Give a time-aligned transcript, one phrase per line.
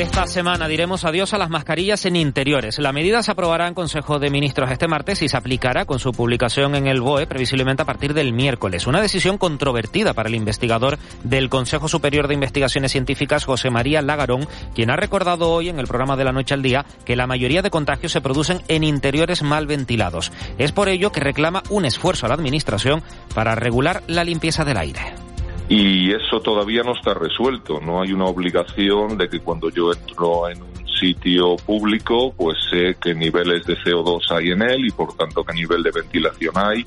[0.00, 2.78] Esta semana diremos adiós a las mascarillas en interiores.
[2.78, 6.12] La medida se aprobará en Consejo de Ministros este martes y se aplicará con su
[6.12, 8.86] publicación en el BOE previsiblemente a partir del miércoles.
[8.86, 14.48] Una decisión controvertida para el investigador del Consejo Superior de Investigaciones Científicas, José María Lagarón,
[14.74, 17.60] quien ha recordado hoy en el programa de la noche al día que la mayoría
[17.60, 20.32] de contagios se producen en interiores mal ventilados.
[20.56, 23.02] Es por ello que reclama un esfuerzo a la Administración
[23.34, 25.29] para regular la limpieza del aire
[25.70, 27.80] y eso todavía no está resuelto.
[27.80, 32.96] No hay una obligación de que cuando yo entro en un sitio público, pues sé
[33.00, 36.84] qué niveles de CO2 hay en él y por tanto qué nivel de ventilación hay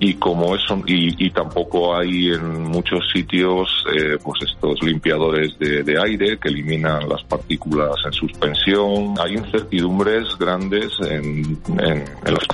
[0.00, 6.38] y como eso y, tampoco hay en muchos sitios eh, pues estos limpiadores de, aire
[6.38, 9.14] que eliminan las partículas en suspensión.
[9.20, 12.46] Hay incertidumbres grandes en, en, en los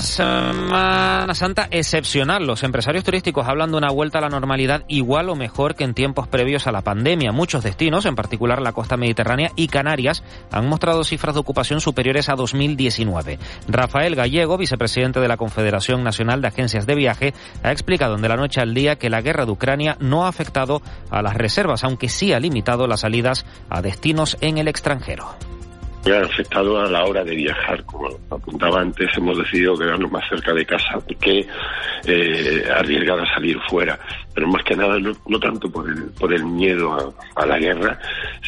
[0.00, 2.46] Semana Santa excepcional.
[2.46, 5.94] Los empresarios turísticos hablan de una vuelta a la normalidad igual o mejor que en
[5.94, 7.32] tiempos previos a la pandemia.
[7.32, 12.28] Muchos destinos en particular la costa mediterránea y Canarias han mostrado cifras de ocupación superiores
[12.28, 18.14] a 2019 Rafael Gallego vicepresidente de la Confederación Nacional de agencias de viaje, ha explicado
[18.14, 20.80] en De la Noche al Día que la guerra de Ucrania no ha afectado
[21.10, 25.34] a las reservas, aunque sí ha limitado las salidas a destinos en el extranjero
[26.12, 27.84] afectado a la hora de viajar.
[27.84, 31.46] Como apuntaba antes, hemos decidido quedarnos más cerca de casa que
[32.06, 33.98] eh, arriesgar a salir fuera.
[34.34, 37.98] Pero más que nada, no, tanto por el, por el miedo a, la guerra,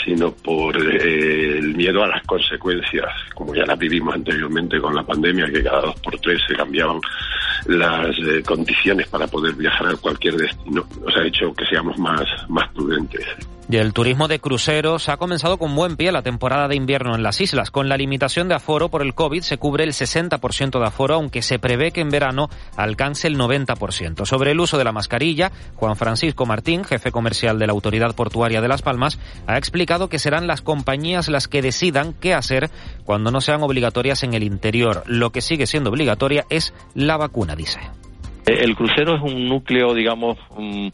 [0.04, 5.04] sino por eh, el miedo a las consecuencias, como ya las vivimos anteriormente con la
[5.04, 7.00] pandemia, que cada dos por tres se cambiaban
[7.66, 10.86] las eh, condiciones para poder viajar a cualquier destino.
[11.04, 13.24] Nos ha hecho que seamos más, más prudentes.
[13.68, 17.24] Y el turismo de cruceros ha comenzado con buen pie la temporada de invierno en
[17.24, 17.72] las islas.
[17.72, 21.42] Con la limitación de aforo por el COVID se cubre el 60% de aforo, aunque
[21.42, 24.24] se prevé que en verano alcance el 90%.
[24.24, 28.60] Sobre el uso de la mascarilla, Juan Francisco Martín, jefe comercial de la Autoridad Portuaria
[28.60, 32.70] de Las Palmas, ha explicado que serán las compañías las que decidan qué hacer
[33.04, 35.02] cuando no sean obligatorias en el interior.
[35.06, 37.80] Lo que sigue siendo obligatoria es la vacuna, dice.
[38.46, 40.88] El crucero es un núcleo, digamos, mm,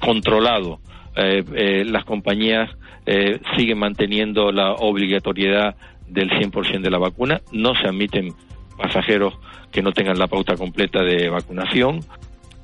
[0.00, 0.78] controlado
[1.16, 2.70] eh, eh, las compañías
[3.06, 5.76] eh, siguen manteniendo la obligatoriedad
[6.08, 7.40] del 100% de la vacuna.
[7.52, 8.34] No se admiten
[8.76, 9.34] pasajeros
[9.70, 12.00] que no tengan la pauta completa de vacunación.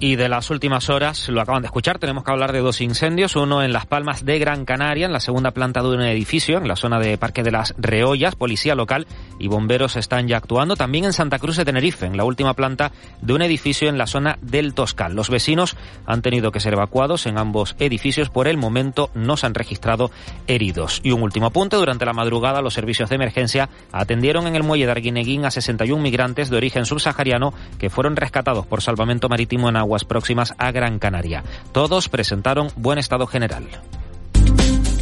[0.00, 3.34] Y de las últimas horas, lo acaban de escuchar, tenemos que hablar de dos incendios,
[3.34, 6.68] uno en Las Palmas de Gran Canaria, en la segunda planta de un edificio, en
[6.68, 9.08] la zona de Parque de las Reollas, policía local
[9.40, 12.92] y bomberos están ya actuando, también en Santa Cruz de Tenerife, en la última planta
[13.22, 15.16] de un edificio en la zona del Toscal.
[15.16, 15.76] Los vecinos
[16.06, 20.12] han tenido que ser evacuados en ambos edificios, por el momento no se han registrado
[20.46, 21.00] heridos.
[21.02, 24.86] Y un último apunte, durante la madrugada los servicios de emergencia atendieron en el muelle
[24.86, 29.76] de Arguineguín a 61 migrantes de origen subsahariano que fueron rescatados por salvamento marítimo en
[29.76, 31.42] agua aguas próximas a Gran Canaria.
[31.72, 33.64] Todos presentaron buen estado general.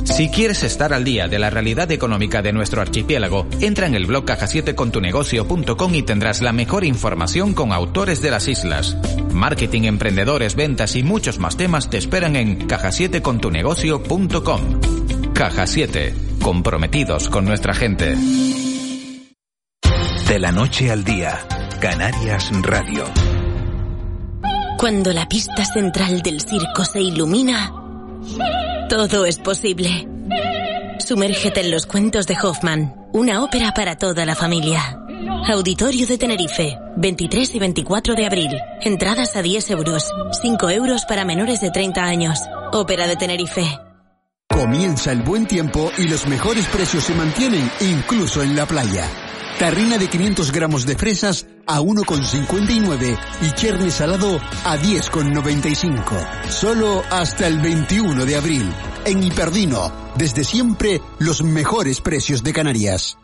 [0.04, 4.06] Si quieres estar al día de la realidad económica de nuestro archipiélago, entra en el
[4.06, 8.96] blog caja7contunegocio.com y tendrás la mejor información con autores de las islas.
[9.32, 15.32] Marketing, emprendedores, ventas y muchos más temas te esperan en caja7contunegocio.com.
[15.34, 18.16] Caja 7, comprometidos con nuestra gente.
[20.28, 21.38] De la noche al día,
[21.80, 23.04] Canarias Radio.
[24.78, 27.72] Cuando la pista central del circo se ilumina,
[28.90, 30.06] todo es posible.
[30.98, 35.00] Sumérgete en los cuentos de Hoffman, una ópera para toda la familia.
[35.50, 38.50] Auditorio de Tenerife, 23 y 24 de abril.
[38.82, 42.40] Entradas a 10 euros, 5 euros para menores de 30 años.
[42.72, 43.78] Ópera de Tenerife.
[44.48, 49.25] Comienza el buen tiempo y los mejores precios se mantienen incluso en la playa.
[49.58, 56.50] Tarrina de 500 gramos de fresas a 1,59 y cherne salado a 10,95.
[56.50, 58.70] Solo hasta el 21 de abril.
[59.06, 63.16] En Hiperdino, desde siempre, los mejores precios de Canarias.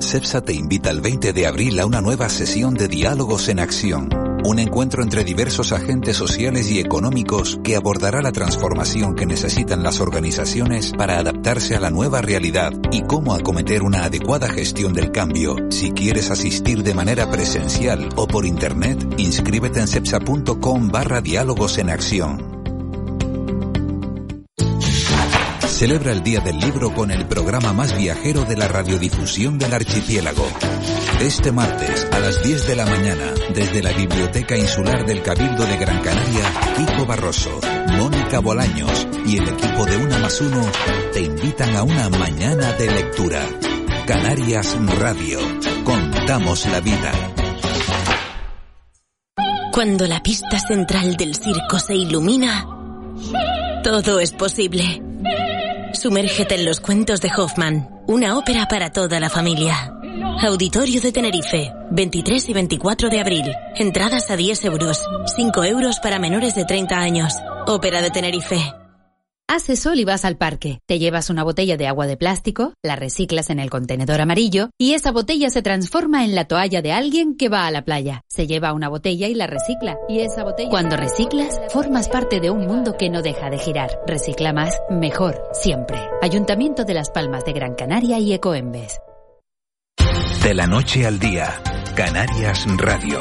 [0.00, 4.23] CEPSA te invita el 20 de abril a una nueva sesión de Diálogos en Acción
[4.44, 10.00] un encuentro entre diversos agentes sociales y económicos que abordará la transformación que necesitan las
[10.00, 15.56] organizaciones para adaptarse a la nueva realidad y cómo acometer una adecuada gestión del cambio.
[15.70, 21.90] Si quieres asistir de manera presencial o por internet, inscríbete en cepsa.com barra diálogos en
[21.90, 22.53] acción.
[25.74, 30.46] Celebra el Día del Libro con el programa más viajero de la radiodifusión del archipiélago.
[31.20, 35.76] Este martes a las 10 de la mañana, desde la Biblioteca Insular del Cabildo de
[35.76, 36.44] Gran Canaria,
[36.76, 40.64] Kiko Barroso, Mónica Bolaños y el equipo de Una más Uno
[41.12, 43.44] te invitan a una mañana de lectura.
[44.06, 45.40] Canarias Radio.
[45.82, 47.12] Contamos la vida.
[49.72, 52.64] Cuando la pista central del circo se ilumina,
[53.82, 55.02] todo es posible.
[55.94, 59.94] Sumérgete en los cuentos de Hoffman, una ópera para toda la familia.
[60.42, 63.52] Auditorio de Tenerife, 23 y 24 de abril.
[63.76, 65.02] Entradas a 10 euros,
[65.36, 67.34] 5 euros para menores de 30 años.
[67.66, 68.83] Ópera de Tenerife.
[69.46, 70.80] Hace sol y vas al parque.
[70.86, 74.94] Te llevas una botella de agua de plástico, la reciclas en el contenedor amarillo y
[74.94, 78.22] esa botella se transforma en la toalla de alguien que va a la playa.
[78.26, 79.98] Se lleva una botella y la recicla.
[80.08, 80.70] Y esa botella.
[80.70, 83.90] Cuando reciclas, formas parte de un mundo que no deja de girar.
[84.06, 85.98] Recicla más, mejor, siempre.
[86.22, 88.98] Ayuntamiento de Las Palmas de Gran Canaria y Ecoembes.
[90.42, 91.62] De la noche al día,
[91.94, 93.20] Canarias Radio.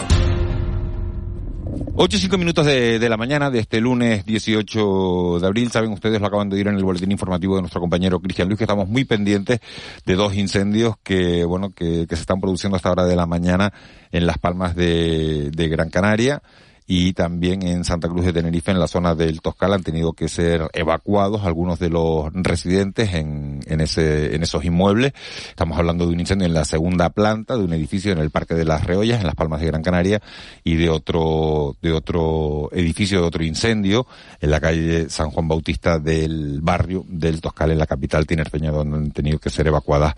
[1.96, 5.70] 8 y 5 minutos de, de, la mañana de este lunes 18 de abril.
[5.70, 8.58] Saben ustedes, lo acaban de oír en el boletín informativo de nuestro compañero Cristian Luis,
[8.58, 9.60] que estamos muy pendientes
[10.04, 13.72] de dos incendios que, bueno, que, que se están produciendo hasta hora de la mañana
[14.12, 16.42] en las palmas de, de Gran Canaria
[16.88, 20.28] y también en Santa Cruz de Tenerife, en la zona del Toscal, han tenido que
[20.28, 25.14] ser evacuados algunos de los residentes en, en, ese, en esos inmuebles.
[25.50, 28.56] Estamos hablando de un incendio en la segunda planta de un edificio en el Parque
[28.56, 30.22] de las Reollas, en las Palmas de Gran Canaria,
[30.64, 34.06] y de otro, de otro edificio, de otro incendio
[34.42, 38.98] en la calle San Juan Bautista del barrio del Toscal, en la capital tinerfeña, donde
[38.98, 40.14] han tenido que ser evacuadas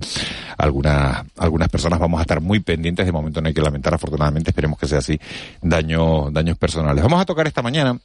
[0.58, 2.00] algunas, algunas personas.
[2.00, 3.06] Vamos a estar muy pendientes.
[3.06, 5.20] De momento no hay que lamentar, afortunadamente, esperemos que sea así,
[5.62, 7.04] daño, daños personales.
[7.04, 8.00] Vamos a tocar esta mañana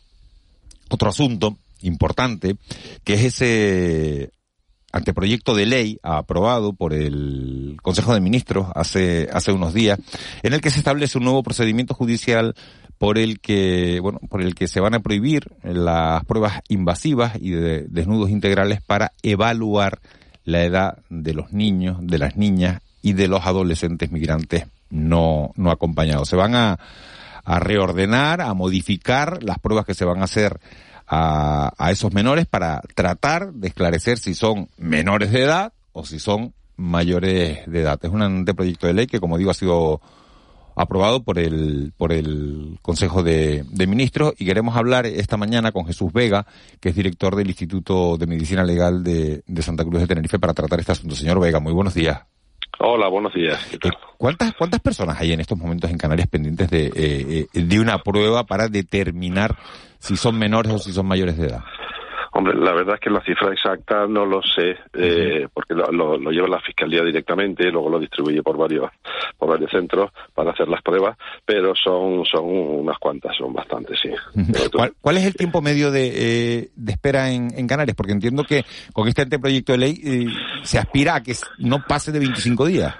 [0.90, 2.56] otro asunto importante,
[3.04, 4.32] que es ese
[4.92, 9.98] anteproyecto de ley aprobado por el Consejo de Ministros hace, hace unos días,
[10.42, 12.54] en el que se establece un nuevo procedimiento judicial
[12.98, 17.50] por el que, bueno, por el que se van a prohibir las pruebas invasivas y
[17.50, 20.00] de desnudos integrales para evaluar
[20.44, 25.70] la edad de los niños, de las niñas y de los adolescentes migrantes no, no
[25.70, 26.28] acompañados.
[26.28, 26.78] Se van a,
[27.50, 30.60] a reordenar, a modificar las pruebas que se van a hacer
[31.08, 36.54] a, esos menores para tratar de esclarecer si son menores de edad o si son
[36.76, 37.98] mayores de edad.
[38.00, 40.00] Es un anteproyecto de ley que, como digo, ha sido
[40.76, 45.84] aprobado por el, por el Consejo de, de, Ministros y queremos hablar esta mañana con
[45.86, 46.46] Jesús Vega,
[46.78, 50.54] que es director del Instituto de Medicina Legal de, de Santa Cruz de Tenerife para
[50.54, 51.16] tratar este asunto.
[51.16, 52.20] Señor Vega, muy buenos días.
[52.78, 53.58] Hola, buenos días.
[54.16, 58.44] ¿Cuántas, ¿Cuántas personas hay en estos momentos en Canarias pendientes de, eh, de una prueba
[58.44, 59.56] para determinar
[59.98, 61.64] si son menores o si son mayores de edad?
[62.32, 66.16] Hombre, la verdad es que la cifra exacta no lo sé, eh, porque lo, lo,
[66.16, 68.90] lo, lleva la fiscalía directamente, y luego lo distribuye por varios
[69.36, 74.10] por varios centros para hacer las pruebas, pero son son unas cuantas, son bastantes, sí.
[74.72, 77.96] ¿Cuál, ¿Cuál, es el tiempo medio de, eh, de espera en, en, Canarias?
[77.96, 80.26] Porque entiendo que con este anteproyecto de ley eh,
[80.62, 82.94] se aspira a que no pase de 25 días.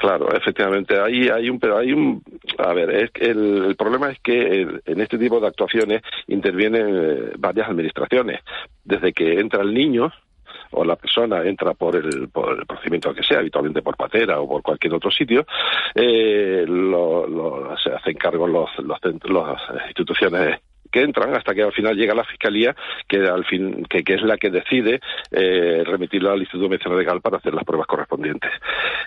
[0.00, 2.22] Claro, efectivamente, hay, hay un, pero hay un,
[2.56, 7.32] a ver, es el, el, problema es que en este tipo de actuaciones intervienen eh,
[7.36, 8.40] varias administraciones,
[8.82, 10.10] desde que entra el niño
[10.70, 14.48] o la persona entra por el, por el procedimiento que sea, habitualmente por patera o
[14.48, 15.44] por cualquier otro sitio,
[15.94, 21.72] eh, lo, lo, se hacen cargo los, los, las instituciones que entran hasta que al
[21.72, 22.74] final llega la fiscalía
[23.08, 25.00] que al fin que, que es la que decide
[25.30, 28.50] eh, remitirlo al Instituto de Medicina Legal para hacer las pruebas correspondientes.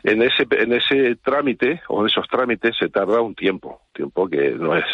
[0.04, 4.52] En ese en ese trámite o en esos trámites se tarda un tiempo, tiempo que
[4.52, 4.86] no es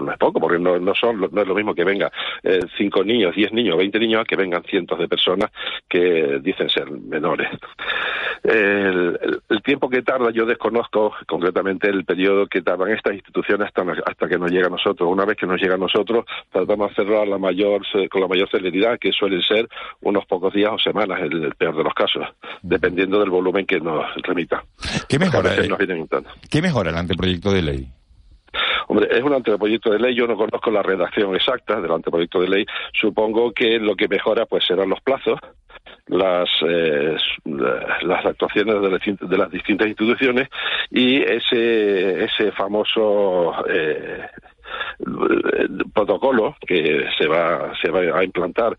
[0.00, 2.10] no es poco porque no, no son no es lo mismo que venga
[2.42, 5.50] eh, cinco niños, diez niños, veinte niños a que vengan cientos de personas
[5.88, 7.48] que dicen ser menores.
[8.42, 9.18] El,
[9.64, 14.38] tiempo que tarda yo desconozco concretamente el periodo que tardan estas instituciones hasta, hasta que
[14.38, 15.10] nos llega a nosotros.
[15.10, 18.28] Una vez que nos llega a nosotros tratamos de hacerlo a la mayor, con la
[18.28, 19.68] mayor celeridad, que suelen ser
[20.00, 22.26] unos pocos días o semanas, en el peor de los casos,
[22.62, 24.62] dependiendo del volumen que nos remita.
[25.08, 25.78] ¿Qué mejora, eh, nos
[26.50, 27.88] ¿qué mejora el anteproyecto de ley?
[28.88, 32.48] Hombre, es un anteproyecto de ley, yo no conozco la redacción exacta del anteproyecto de
[32.48, 35.38] ley, supongo que lo que mejora pues serán los plazos,
[36.06, 40.48] las eh, las actuaciones de, las, de las distintas instituciones
[40.90, 44.26] y ese ese famoso eh,
[45.92, 48.76] protocolo que se va, se va a implantar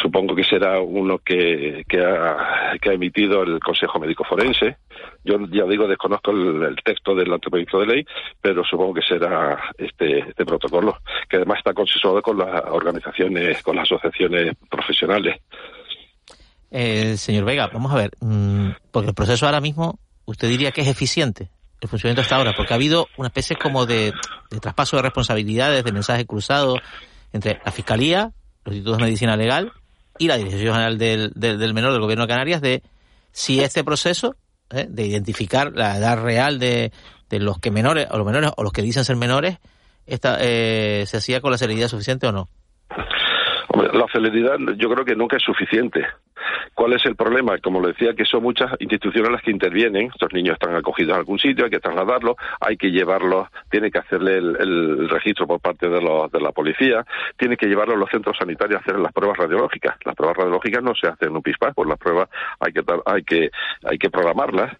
[0.00, 4.78] supongo que será uno que, que, ha, que, ha, emitido el Consejo Médico Forense.
[5.22, 8.06] Yo ya digo, desconozco el, el, texto del anteproyecto de ley,
[8.40, 10.96] pero supongo que será este, este protocolo,
[11.28, 15.40] que además está consensuado con las organizaciones, con las asociaciones profesionales.
[16.70, 20.80] Eh, señor Vega, vamos a ver, mmm, porque el proceso ahora mismo, ¿usted diría que
[20.80, 21.50] es eficiente?
[21.84, 24.12] El funcionamiento hasta ahora, porque ha habido una especie como de,
[24.60, 26.76] traspaso de responsabilidades, de mensaje cruzado
[27.32, 28.32] entre la Fiscalía,
[28.64, 29.72] los institutos de medicina legal
[30.18, 32.82] y la Dirección General del, del, Menor del Gobierno de Canarias de
[33.32, 34.36] si este proceso
[34.70, 34.86] ¿eh?
[34.88, 36.90] de identificar la edad real de,
[37.28, 39.58] de los que menores, o los menores, o los que dicen ser menores,
[40.06, 42.48] esta, eh, se hacía con la seriedad suficiente o no?
[43.92, 46.06] la celeridad yo creo que nunca es suficiente.
[46.74, 47.58] ¿Cuál es el problema?
[47.58, 50.08] Como le decía, que son muchas instituciones las que intervienen.
[50.08, 53.98] Estos niños están acogidos en algún sitio, hay que trasladarlos, hay que llevarlos, tiene que
[53.98, 57.04] hacerle el, registro por parte de, los, de la policía,
[57.36, 59.96] tiene que llevarlos a los centros sanitarios a hacer las pruebas radiológicas.
[60.04, 62.28] Las pruebas radiológicas no se hacen en un pispás, pues las pruebas
[62.60, 63.50] hay que, hay que,
[63.84, 64.76] hay que programarlas.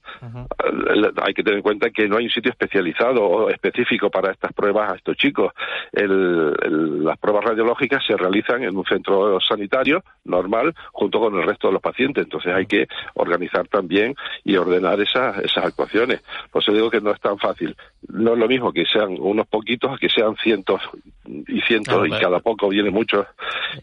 [1.22, 4.52] Hay que tener en cuenta que no hay un sitio especializado o específico para estas
[4.52, 5.52] pruebas a estos chicos.
[5.92, 11.74] las pruebas radiológicas se realizan en un centro sanitario normal junto con el resto de
[11.74, 12.24] los pacientes.
[12.24, 16.22] Entonces hay que organizar también y ordenar esas, esas actuaciones.
[16.50, 17.76] Por eso digo que no es tan fácil.
[18.08, 20.80] No es lo mismo que sean unos poquitos que sean cientos
[21.26, 23.26] y cientos y cada poco viene mucho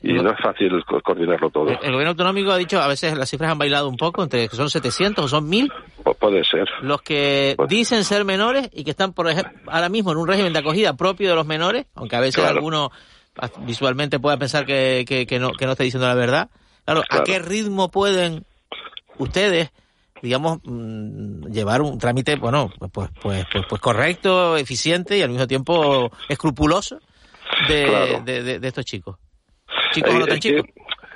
[0.03, 1.69] y no es fácil coordinarlo todo.
[1.69, 4.55] El, gobierno autonómico ha dicho, a veces las cifras han bailado un poco, entre que
[4.55, 5.71] son 700 o son 1000.
[6.03, 6.67] Pues puede ser.
[6.81, 10.53] Los que dicen ser menores y que están, por ejemplo, ahora mismo en un régimen
[10.53, 12.91] de acogida propio de los menores, aunque a veces alguno
[13.65, 16.49] visualmente pueda pensar que, que, no, que no está diciendo la verdad.
[16.85, 18.45] Claro, ¿a qué ritmo pueden
[19.17, 19.71] ustedes,
[20.21, 25.47] digamos, mm, llevar un trámite, bueno, pues, pues, pues, pues, correcto, eficiente y al mismo
[25.47, 26.99] tiempo escrupuloso
[27.67, 28.21] de,
[28.59, 29.17] de, estos chicos?
[29.93, 30.65] ¿Chicos o no tan chicos?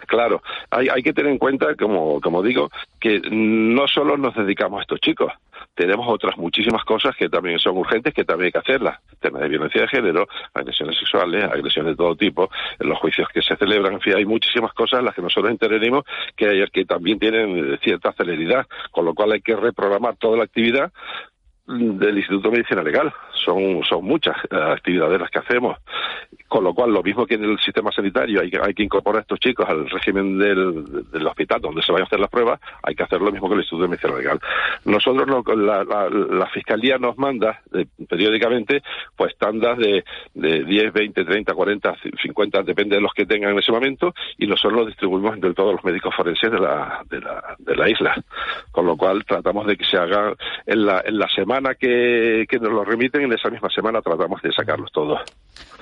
[0.07, 2.69] Claro, hay, hay que tener en cuenta, como, como digo,
[2.99, 5.31] que no solo nos dedicamos a estos chicos,
[5.75, 8.99] tenemos otras muchísimas cosas que también son urgentes, que también hay que hacerlas.
[9.19, 13.55] Temas de violencia de género, agresiones sexuales, agresiones de todo tipo, los juicios que se
[13.57, 16.05] celebran, en fin, hay muchísimas cosas en las que nosotros intervenimos
[16.35, 20.91] que, que también tienen cierta celeridad, con lo cual hay que reprogramar toda la actividad
[21.67, 23.13] del Instituto de Medicina Legal.
[23.43, 25.77] Son, son muchas eh, actividades las que hacemos.
[26.47, 29.19] Con lo cual, lo mismo que en el sistema sanitario hay que, hay que incorporar
[29.19, 32.59] a estos chicos al régimen del, del hospital donde se vayan a hacer las pruebas,
[32.83, 34.39] hay que hacer lo mismo que el Instituto de Medicina Legal.
[34.85, 38.83] Nosotros, la, la, la, Fiscalía nos manda eh, periódicamente
[39.15, 43.59] pues tandas de, de 10, 20, 30, 40, 50, depende de los que tengan en
[43.59, 47.55] ese momento, y nosotros los distribuimos entre todos los médicos forenses de la, de la,
[47.57, 48.15] de la isla.
[48.71, 50.33] Con lo cual, tratamos de que se haga
[50.65, 54.51] en la, en la semana que, nos lo remiten, en esa misma semana tratamos de
[54.51, 55.19] sacarlos todos.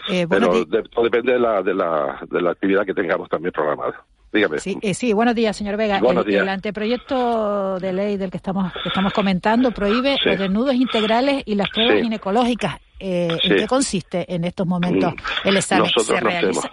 [0.10, 4.04] Eh, Pero todo depende de la, de, la, de la actividad que tengamos también programada.
[4.34, 4.58] Dígame.
[4.58, 6.00] Sí, eh, sí, buenos días, señor Vega.
[6.00, 11.70] el, anteproyecto de ley del que estamos, estamos comentando prohíbe los desnudos integrales y las
[11.70, 12.78] pruebas ginecológicas.
[13.00, 15.48] Eh, ¿En qué consiste en estos momentos mm.
[15.48, 15.84] el examen?
[15.84, 16.72] Nosotros ¿Se realiza?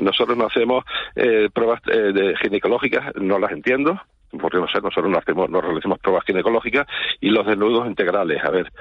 [0.00, 0.84] Nosotros no hacemos
[1.16, 4.00] eh, pruebas de ginecológicas, no las entiendo
[4.40, 6.86] porque no sé, nosotros no, hacemos, no realizamos pruebas ginecológicas
[7.20, 8.44] y los desnudos integrales.
[8.44, 8.72] A ver,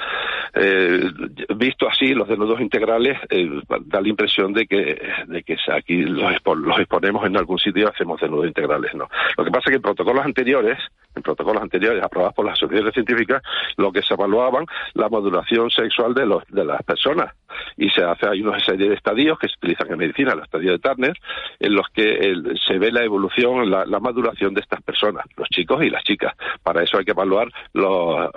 [0.54, 1.10] eh,
[1.56, 3.50] visto así, los desnudos integrales eh,
[3.86, 7.90] da la impresión de que, de que aquí los, los exponemos en algún sitio y
[7.90, 8.94] hacemos desnudos integrales.
[8.94, 9.08] No.
[9.38, 10.78] Lo que pasa es que en protocolos anteriores,
[11.18, 13.42] en protocolos anteriores aprobados por las asociaciones científicas,
[13.76, 17.34] lo que se evaluaban la modulación sexual de, los, de las personas
[17.76, 20.74] y se hace hay una serie de estadios que se utilizan en medicina, los estadios
[20.74, 21.18] de Turner,
[21.60, 22.34] en los que
[22.66, 26.34] se ve la evolución, la, maduración de estas personas, los chicos y las chicas.
[26.64, 28.30] Para eso hay que evaluar los,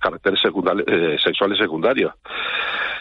[0.00, 0.40] caracteres
[0.86, 2.14] eh, sexuales secundarios.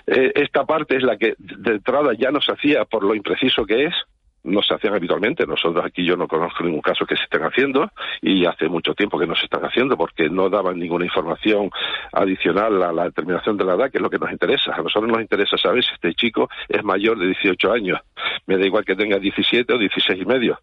[0.07, 3.65] Eh, esta parte es la que de entrada ya no se hacía por lo impreciso
[3.65, 3.93] que es,
[4.43, 5.45] no se hacían habitualmente.
[5.45, 7.89] Nosotros aquí yo no conozco ningún caso que se estén haciendo
[8.21, 11.69] y hace mucho tiempo que no se están haciendo porque no daban ninguna información
[12.11, 14.73] adicional a la determinación de la edad, que es lo que nos interesa.
[14.73, 17.99] A nosotros nos interesa saber si este chico es mayor de 18 años.
[18.47, 20.59] Me da igual que tenga 17 o 16 y medio.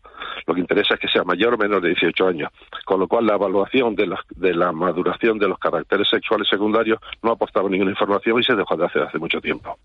[0.47, 2.51] Lo que interesa es que sea mayor o menor de 18 años.
[2.85, 6.99] Con lo cual la evaluación de la, de la maduración de los caracteres sexuales secundarios
[7.23, 9.79] no aportaba ninguna información y se dejó de hacer hace mucho tiempo.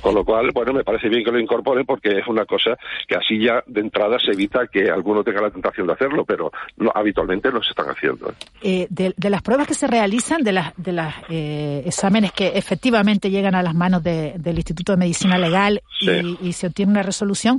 [0.00, 3.16] Con lo cual, bueno, me parece bien que lo incorporen porque es una cosa que
[3.16, 6.90] así ya de entrada se evita que alguno tenga la tentación de hacerlo, pero no,
[6.94, 8.32] habitualmente no se están haciendo.
[8.62, 13.30] Eh, de, las pruebas que se realizan, de las de las eh, exámenes que efectivamente
[13.30, 17.58] llegan a las manos del Instituto de Medicina Legal y, se obtiene una resolución,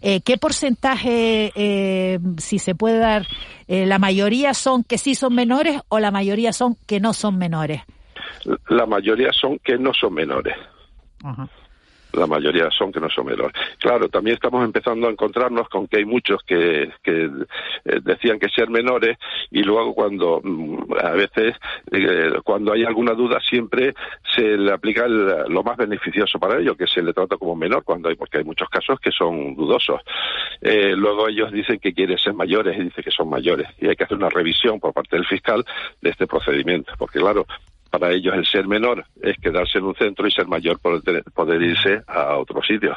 [0.00, 1.52] eh, ¿qué porcentaje,
[2.38, 3.26] si se puede dar,
[3.66, 7.82] la mayoría son que sí son menores o la mayoría son que no son menores?
[8.68, 10.54] La mayoría son que no son menores.
[11.22, 11.48] Ajá
[12.12, 13.52] la mayoría son que no son menores.
[13.78, 17.30] Claro, también estamos empezando a encontrarnos con que hay muchos que, que
[17.84, 19.18] eh, decían que ser menores
[19.50, 21.54] y luego cuando mm, a veces
[21.92, 23.94] eh, cuando hay alguna duda siempre
[24.34, 28.08] se le aplica lo más beneficioso para ellos, que se le trata como menor cuando
[28.08, 30.00] hay porque hay muchos casos que son dudosos.
[30.60, 33.96] Eh, luego ellos dicen que quieren ser mayores y dicen que son mayores y hay
[33.96, 35.64] que hacer una revisión por parte del fiscal
[36.00, 37.46] de este procedimiento, porque claro,
[37.90, 41.62] para ellos el ser menor es quedarse en un centro y ser mayor poder, poder
[41.62, 42.96] irse a otro sitio.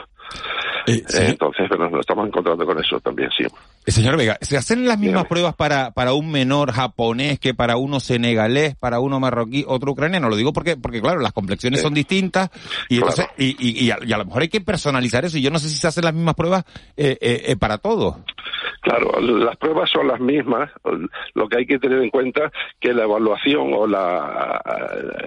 [0.88, 3.44] Eh, Entonces, bueno, nos estamos encontrando con eso también, sí.
[3.86, 7.78] Eh, señor Vega, ¿se hacen las mismas pruebas para, para un menor japonés que para
[7.78, 10.30] uno senegalés, para uno marroquí, otro ucraniano?
[10.30, 12.50] Lo digo porque, porque claro, las complexiones son distintas
[12.90, 15.38] y entonces, y, y, y, a, lo mejor hay que personalizar eso.
[15.38, 16.64] Y yo no sé si se hacen las mismas pruebas
[16.98, 18.18] eh, eh, eh para todos.
[18.82, 20.72] Claro, las pruebas son las mismas.
[21.36, 24.60] Lo que hay que tener en cuenta que la evaluación o la,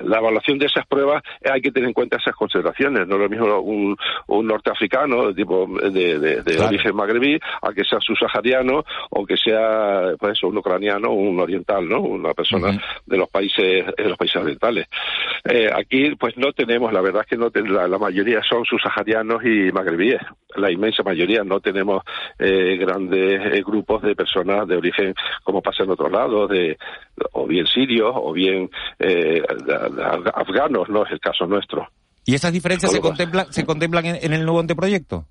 [0.02, 3.06] la evaluación de esas pruebas hay que tener en cuenta esas consideraciones.
[3.06, 3.96] No es lo mismo un,
[4.26, 9.36] un norteafricano de tipo de, de, de origen magrebí a que sea subsahariano o que
[9.36, 12.00] sea pues un ucraniano un oriental, ¿no?
[12.00, 14.86] Una persona de los países de los países orientales.
[15.44, 19.44] Eh, aquí pues no tenemos, la verdad es que no la, la mayoría son subsaharianos
[19.44, 20.20] y magrebíes.
[20.56, 22.04] La inmensa mayoría no tenemos
[22.38, 26.78] eh, grandes eh, grupos de personas de origen, como pasa en otros lados, de,
[27.32, 28.70] o bien sirios o bien
[29.00, 29.42] eh,
[30.34, 31.88] afganos, no es el caso nuestro.
[32.24, 35.26] ¿Y esas diferencias se contemplan, se contemplan en, en el nuevo anteproyecto?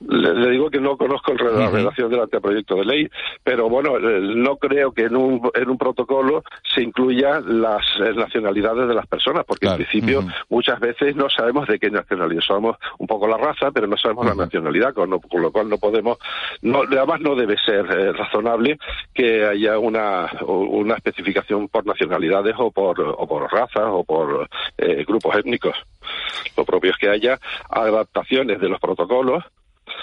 [0.00, 3.10] Le, digo que no conozco la redacción del anteproyecto de ley,
[3.44, 6.42] pero bueno, eh, no creo que en un, en un protocolo
[6.74, 11.68] se incluya las eh, nacionalidades de las personas, porque en principio muchas veces no sabemos
[11.68, 12.40] de qué nacionalidad.
[12.40, 16.18] Somos, un poco la raza, pero no sabemos la nacionalidad, con, lo cual no podemos,
[16.62, 18.78] no, además no debe ser eh, razonable
[19.12, 24.48] que haya una, una especificación por nacionalidades o por, o por razas o por
[25.06, 25.76] grupos étnicos.
[26.56, 27.38] Lo propio es que haya
[27.68, 29.44] adaptaciones de los protocolos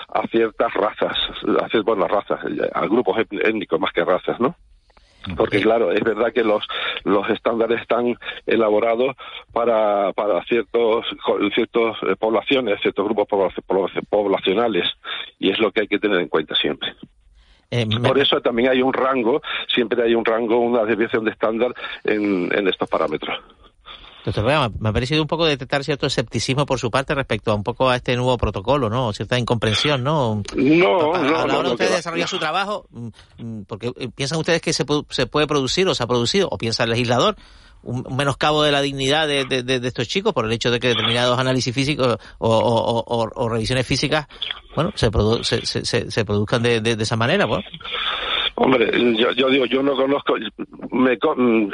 [0.09, 2.39] a ciertas razas, a, bueno, razas,
[2.73, 4.55] a grupos étnicos más que razas, ¿no?
[5.35, 6.65] Porque claro, es verdad que los,
[7.03, 8.15] los estándares están
[8.45, 9.15] elaborados
[9.51, 11.05] para, para ciertos,
[11.53, 13.27] ciertos eh, poblaciones, ciertos grupos
[14.09, 14.87] poblacionales,
[15.39, 16.95] y es lo que hay que tener en cuenta siempre.
[17.71, 21.73] Eh, Por eso también hay un rango, siempre hay un rango, una desviación de estándar
[22.05, 23.37] en, en estos parámetros.
[24.27, 27.55] Doctor Vega, me ha parecido un poco detectar cierto escepticismo por su parte respecto a
[27.55, 29.13] un poco a este nuevo protocolo, ¿no?
[29.13, 30.43] Cierta incomprensión, ¿no?
[30.53, 31.39] No, a, no.
[31.39, 33.07] A la hora de ustedes desarrollar su trabajo, mm,
[33.37, 36.57] mm, porque eh, piensan ustedes que se, se puede producir o se ha producido, o
[36.57, 37.37] piensa el legislador,
[37.83, 40.89] un, menoscabo de la dignidad de, de, de, estos chicos por el hecho de que
[40.89, 44.27] determinados análisis físicos o, o, o, o revisiones físicas,
[44.75, 47.47] bueno, se, produ se, se, se, produzcan de, de, esa manera.
[48.59, 50.35] Hombre, yo, yo, digo, yo no conozco,
[50.91, 51.19] me,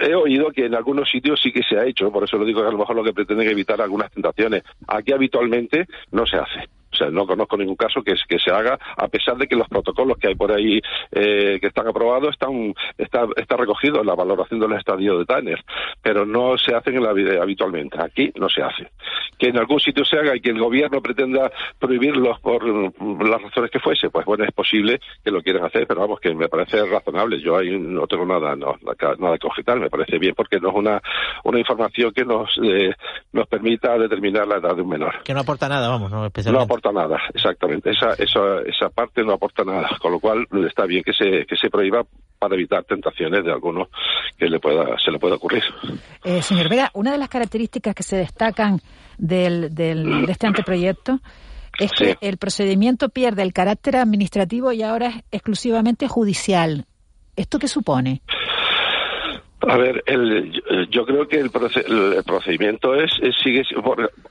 [0.01, 2.61] he oído que en algunos sitios sí que se ha hecho, por eso lo digo
[2.61, 4.63] que a lo mejor lo que pretenden evitar algunas tentaciones.
[4.87, 6.67] Aquí habitualmente no se hace.
[6.93, 9.67] O sea, no conozco ningún caso que, que se haga, a pesar de que los
[9.67, 10.79] protocolos que hay por ahí
[11.11, 15.63] eh, que están aprobados están está, está recogido en la valoración del estadio de Tanner,
[16.01, 17.97] pero no se hacen en la vida habitualmente.
[18.01, 18.89] Aquí no se hace.
[19.37, 23.71] Que en algún sitio se haga y que el gobierno pretenda prohibirlos por las razones
[23.71, 26.85] que fuese, pues bueno, es posible que lo quieran hacer, pero vamos, que me parece
[26.85, 27.41] razonable.
[27.41, 28.75] Yo ahí no tengo nada, no,
[29.19, 31.01] nada que objetar, me parece bien porque no es una,
[31.43, 32.93] una información que nos, eh,
[33.31, 35.23] nos permita determinar la edad de un menor.
[35.23, 36.25] Que no aporta nada, vamos, ¿no?
[36.25, 36.59] Especialmente.
[36.59, 37.91] No aporta nada, exactamente.
[37.91, 41.55] Esa, esa, esa parte no aporta nada, con lo cual está bien que se, que
[41.55, 42.03] se prohíba
[42.39, 43.89] para evitar tentaciones de alguno
[44.37, 45.63] que le pueda, se le pueda ocurrir.
[46.23, 48.81] Eh, señor Vega, una de las características que se destacan
[49.17, 51.19] del, del, de este anteproyecto
[51.79, 56.85] es que el procedimiento pierde el carácter administrativo y ahora es exclusivamente judicial.
[57.35, 58.21] ¿Esto qué supone?
[59.67, 60.51] A ver, el,
[60.89, 63.63] yo creo que el, procedimiento es, sigue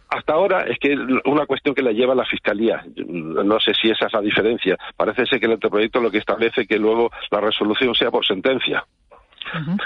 [0.09, 2.85] hasta ahora es que una cuestión que la lleva la fiscalía.
[2.97, 4.77] No sé si esa es la diferencia.
[4.97, 8.85] Parece ser que el anteproyecto lo que establece que luego la resolución sea por sentencia.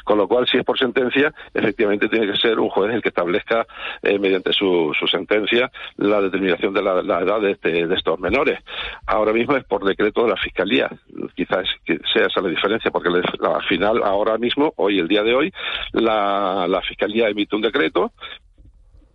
[0.05, 3.09] Con lo cual, si es por sentencia, efectivamente tiene que ser un juez el que
[3.09, 3.67] establezca,
[4.03, 8.61] eh, mediante su, su, sentencia, la determinación de la, edad de, este, de, estos menores.
[9.07, 10.89] Ahora mismo es por decreto de la Fiscalía.
[11.35, 11.67] Quizás
[12.13, 15.53] sea esa la diferencia, porque al final, ahora mismo, hoy, el día de hoy,
[15.93, 18.13] la, la Fiscalía emite un decreto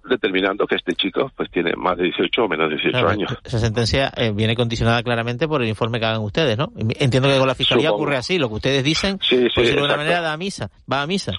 [0.10, 3.38] determinando que este chico pues tiene más de 18 o menos de 18 años.
[3.44, 6.72] Esa sentencia eh, viene condicionada claramente por el informe que hagan ustedes, ¿no?
[6.78, 9.98] Entiendo que con la fiscalía ocurre así, lo que ustedes dicen, sí, pues de alguna
[9.98, 11.34] manera da misa, va a misa.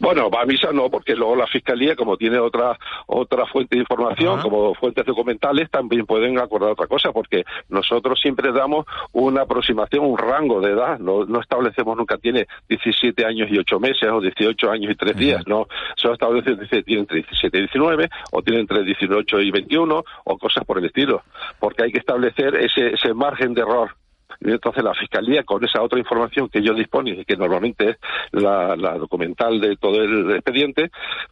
[0.00, 3.82] Bueno, va a misa no, porque luego la fiscalía, como tiene otra otra fuente de
[3.82, 10.06] información, como fuentes documentales, también pueden acordar otra cosa, porque nosotros siempre damos una aproximación,
[10.06, 14.22] un rango de edad, no, no establecemos nunca tiene 17 años y 8 meses o
[14.22, 18.42] 18 años y 3 días, no, solo establecemos que tiene entre 17 y 19 o
[18.42, 21.22] tiene entre 18 y 21 o cosas por el estilo,
[21.58, 23.90] porque hay que establecer ese, ese margen de error
[24.40, 27.96] y entonces la Fiscalía, con esa otra información que ellos disponen y que normalmente es
[28.32, 30.90] la, la documental de todo el expediente,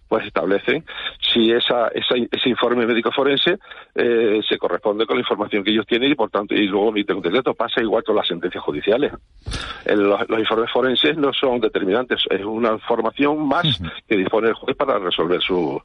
[0.08, 0.84] pues establecen
[1.20, 3.58] si esa, esa ese informe médico forense
[3.94, 7.16] eh, se corresponde con la información que ellos tienen y por tanto, y luego emiten
[7.16, 7.54] un decreto.
[7.54, 9.12] Pasa igual con las sentencias judiciales.
[9.84, 14.54] El, los, los, informes forenses no son determinantes, es una información más que dispone el
[14.54, 15.80] juez para resolver su,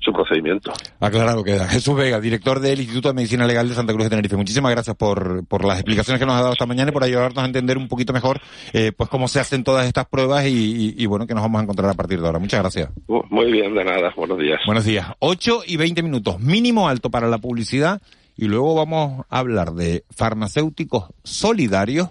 [0.00, 0.72] su procedimiento.
[1.00, 1.68] Aclarado queda.
[1.68, 4.36] Jesús Vega, director del Instituto de Medicina Legal de Santa Cruz de Tenerife.
[4.36, 7.42] Muchísimas gracias por, por las explicaciones que nos ha dado esta mañana y por ayudarnos
[7.42, 8.40] a entender un poquito mejor
[8.72, 11.62] eh, pues cómo se hacen todas estas pruebas y, y, bueno, que nos vamos a
[11.62, 12.38] encontrar a partir de ahora.
[12.38, 12.90] Muchas gracias.
[13.06, 14.12] Muy bien, de nada.
[14.16, 14.60] Buenos días.
[14.66, 15.06] Buenos días.
[15.18, 16.40] 8 y 20 minutos.
[16.40, 18.00] Mínimo alto para la publicidad
[18.36, 22.08] y luego vamos a hablar de farmacéuticos solidarios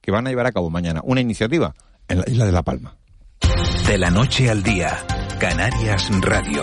[0.00, 1.74] que van a llevar a cabo mañana una iniciativa
[2.08, 2.96] en la isla de La Palma.
[3.86, 4.98] De la noche al día,
[5.38, 6.62] Canarias Radio.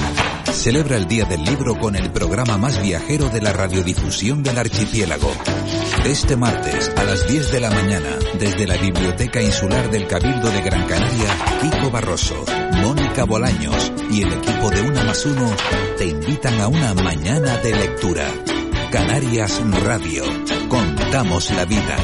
[0.53, 5.31] Celebra el Día del Libro con el programa más viajero de la radiodifusión del archipiélago.
[6.05, 10.61] Este martes a las 10 de la mañana, desde la Biblioteca Insular del Cabildo de
[10.61, 11.29] Gran Canaria,
[11.61, 12.35] Kiko Barroso,
[12.81, 15.51] Mónica Bolaños y el equipo de Una más Uno
[15.97, 18.27] te invitan a una mañana de lectura.
[18.91, 20.23] Canarias Radio.
[20.67, 21.97] Contamos la vida.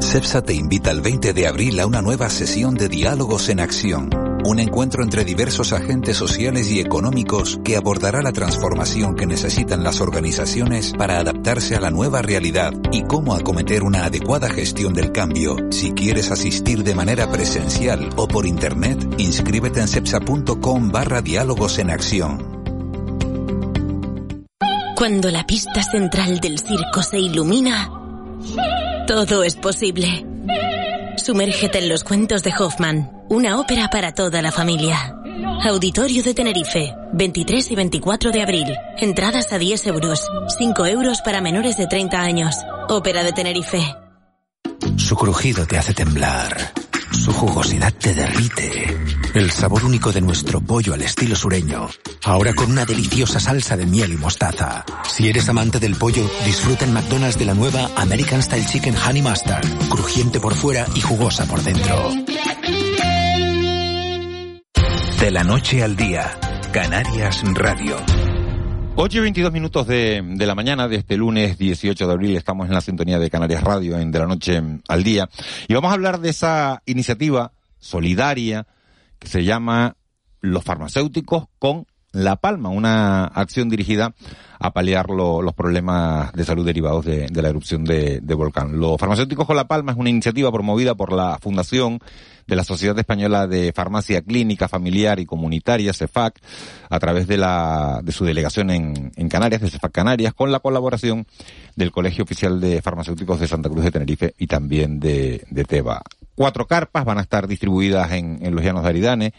[0.00, 4.31] CEPSA te invita el 20 de abril a una nueva sesión de Diálogos en Acción
[4.44, 10.00] un encuentro entre diversos agentes sociales y económicos que abordará la transformación que necesitan las
[10.00, 15.56] organizaciones para adaptarse a la nueva realidad y cómo acometer una adecuada gestión del cambio.
[15.70, 21.90] Si quieres asistir de manera presencial o por internet, inscríbete en cepsa.com barra diálogos en
[21.90, 22.62] acción.
[24.96, 27.90] Cuando la pista central del circo se ilumina,
[29.06, 30.24] todo es posible.
[31.16, 35.14] Sumérgete en los cuentos de Hoffman, una ópera para toda la familia.
[35.64, 38.66] Auditorio de Tenerife, 23 y 24 de abril.
[38.96, 40.26] Entradas a 10 euros,
[40.58, 42.56] 5 euros para menores de 30 años.
[42.88, 43.94] Ópera de Tenerife.
[44.96, 46.81] Su crujido te hace temblar.
[47.12, 48.96] Su jugosidad te derrite.
[49.34, 51.88] El sabor único de nuestro pollo al estilo sureño.
[52.24, 54.84] Ahora con una deliciosa salsa de miel y mostaza.
[55.04, 59.22] Si eres amante del pollo, disfruta en McDonald's de la nueva American Style Chicken Honey
[59.22, 59.66] Mustard.
[59.88, 62.10] Crujiente por fuera y jugosa por dentro.
[65.20, 66.38] De la noche al día,
[66.72, 67.96] Canarias Radio.
[68.94, 72.36] 8 y 22 minutos de, de, la mañana de este lunes 18 de abril.
[72.36, 75.30] Estamos en la sintonía de Canarias Radio en De la Noche al Día.
[75.66, 78.66] Y vamos a hablar de esa iniciativa solidaria
[79.18, 79.96] que se llama
[80.42, 84.14] Los farmacéuticos con La Palma, una acción dirigida
[84.58, 88.78] a paliar lo, los problemas de salud derivados de, la erupción de, de volcán.
[88.78, 91.98] Los farmacéuticos con La Palma es una iniciativa promovida por la Fundación
[92.46, 96.38] de la Sociedad Española de Farmacia Clínica, Familiar y Comunitaria, CEFAC,
[96.90, 100.60] a través de, la, de su delegación en, en Canarias, de CEFAC Canarias, con la
[100.60, 101.26] colaboración
[101.76, 106.02] del Colegio Oficial de Farmacéuticos de Santa Cruz de Tenerife y también de, de Teba.
[106.34, 109.34] Cuatro carpas van a estar distribuidas en, en los llanos de Aridane,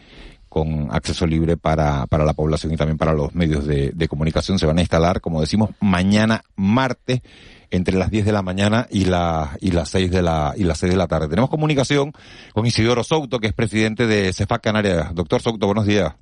[0.54, 4.60] con acceso libre para, para la población y también para los medios de, de comunicación.
[4.60, 7.22] Se van a instalar, como decimos, mañana martes
[7.72, 10.78] entre las 10 de la mañana y, la, y las 6 de la, y las
[10.78, 11.28] 6 de la tarde.
[11.28, 12.14] Tenemos comunicación
[12.54, 15.16] con Isidoro Souto, que es presidente de CEFAC Canarias.
[15.16, 16.14] Doctor Souto, buenos días.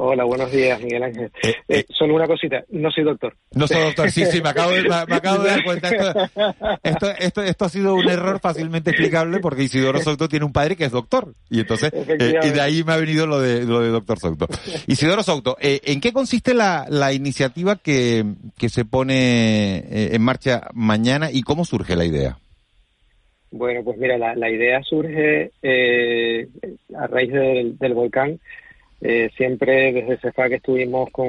[0.00, 1.32] Hola, buenos días, Miguel Ángel.
[1.42, 3.34] Eh, eh, solo una cosita, no soy doctor.
[3.52, 5.88] No soy doctor, sí, sí, me acabo de, me, me acabo de dar cuenta.
[5.88, 6.30] Esto,
[6.84, 10.76] esto, esto, esto, ha sido un error fácilmente explicable porque Isidoro Souto tiene un padre
[10.76, 11.34] que es doctor.
[11.50, 14.46] Y entonces, eh, y de ahí me ha venido lo de, lo de doctor Souto.
[14.86, 18.24] Isidoro Souto, eh, ¿en qué consiste la, la iniciativa que,
[18.56, 22.38] que se pone eh, en marcha mañana y cómo surge la idea?
[23.50, 26.46] Bueno, pues mira, la, la idea surge eh,
[26.96, 28.38] a raíz del, del volcán.
[29.00, 31.28] Eh, siempre desde CEFAC estuvimos con,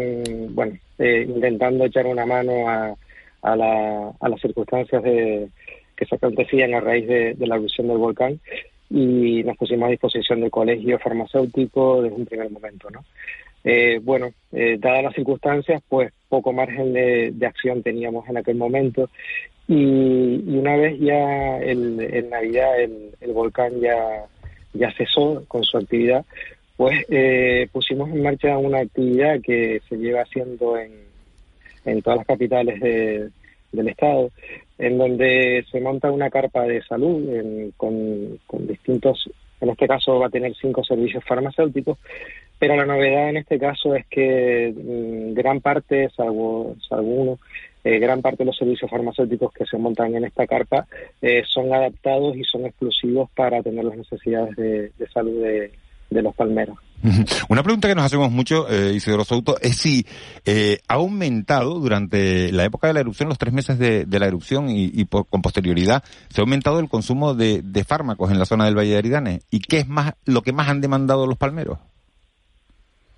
[0.55, 2.95] bueno, eh, intentando echar una mano a,
[3.41, 5.49] a, la, a las circunstancias de,
[5.99, 8.39] que se acontecían a raíz de, la erupción del volcán
[8.89, 13.03] y nos pusimos a disposición del colegio farmacéutico desde un primer momento, ¿no?
[13.65, 18.55] Eh, bueno, eh, dadas las circunstancias, pues poco margen de, de acción teníamos en aquel
[18.55, 19.09] momento
[19.67, 24.25] y, una vez ya en Navidad el, el volcán ya,
[24.73, 26.25] ya cesó con su actividad,
[26.79, 30.93] pues eh, pusimos en marcha una actividad que se lleva haciendo en,
[31.83, 33.31] en todas las capitales de,
[33.73, 34.31] del Estado,
[34.77, 40.19] en donde se monta una carpa de salud en, con, con, distintos, en este caso
[40.19, 41.97] va a tener cinco servicios farmacéuticos,
[42.57, 47.39] pero la novedad en este caso es que mmm, gran parte, salvo, salvo uno,
[47.83, 50.87] eh, gran parte de los servicios farmacéuticos que se montan en esta carpa
[51.21, 55.71] eh, son adaptados y son exclusivos para atender las necesidades de, de salud de,
[56.09, 56.77] de los palmeros.
[57.49, 60.05] Una pregunta que nos hacemos mucho, eh, Isidoro Souto, es si
[60.45, 64.69] eh, ha aumentado durante la época de la erupción, los tres meses de, la erupción
[64.69, 68.91] y, con posterioridad, se ha aumentado el consumo de, fármacos en la zona del Valle
[68.91, 69.41] de Aridane.
[69.49, 71.79] ¿Y qué es más lo que más han demandado los palmeros?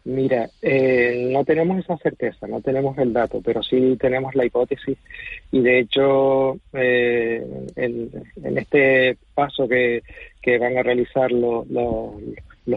[0.04, 4.97] Mira, eh, no tenemos esa certeza, no tenemos el dato, pero sí tenemos la hipótesis
[5.51, 10.01] y de hecho en, este paso que,
[10.60, 12.15] van a realizar los los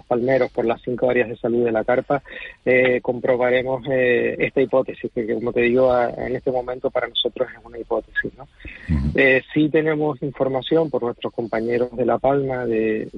[0.06, 2.22] palmeros por las cinco áreas de salud de la carpa,
[2.64, 7.64] eh, comprobaremos eh, esta hipótesis, que como te digo, en este momento para nosotros es
[7.64, 8.32] una hipótesis.
[8.36, 8.48] ¿no?
[9.14, 13.08] Eh, sí tenemos información por nuestros compañeros de La Palma de,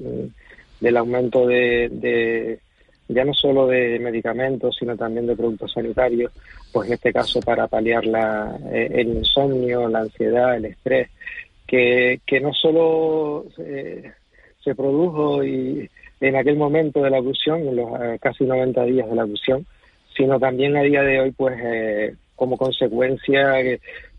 [0.79, 2.59] del aumento de,
[3.07, 6.31] ya no solo de medicamentos, sino también de productos sanitarios,
[6.71, 11.09] pues en este caso para paliar la, el insomnio, la ansiedad, el estrés,
[11.65, 17.89] que, que no solo se produjo y en aquel momento de la abducción, en los
[18.01, 19.65] eh, casi 90 días de la abducción,
[20.15, 23.53] sino también a día de hoy, pues, eh, como consecuencia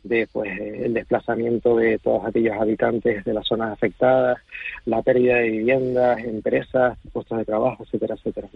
[0.03, 4.39] de, pues, el desplazamiento de todos aquellos habitantes de las zonas afectadas,
[4.87, 8.49] la pérdida de viviendas, empresas, puestos de trabajo, etcétera, etcétera.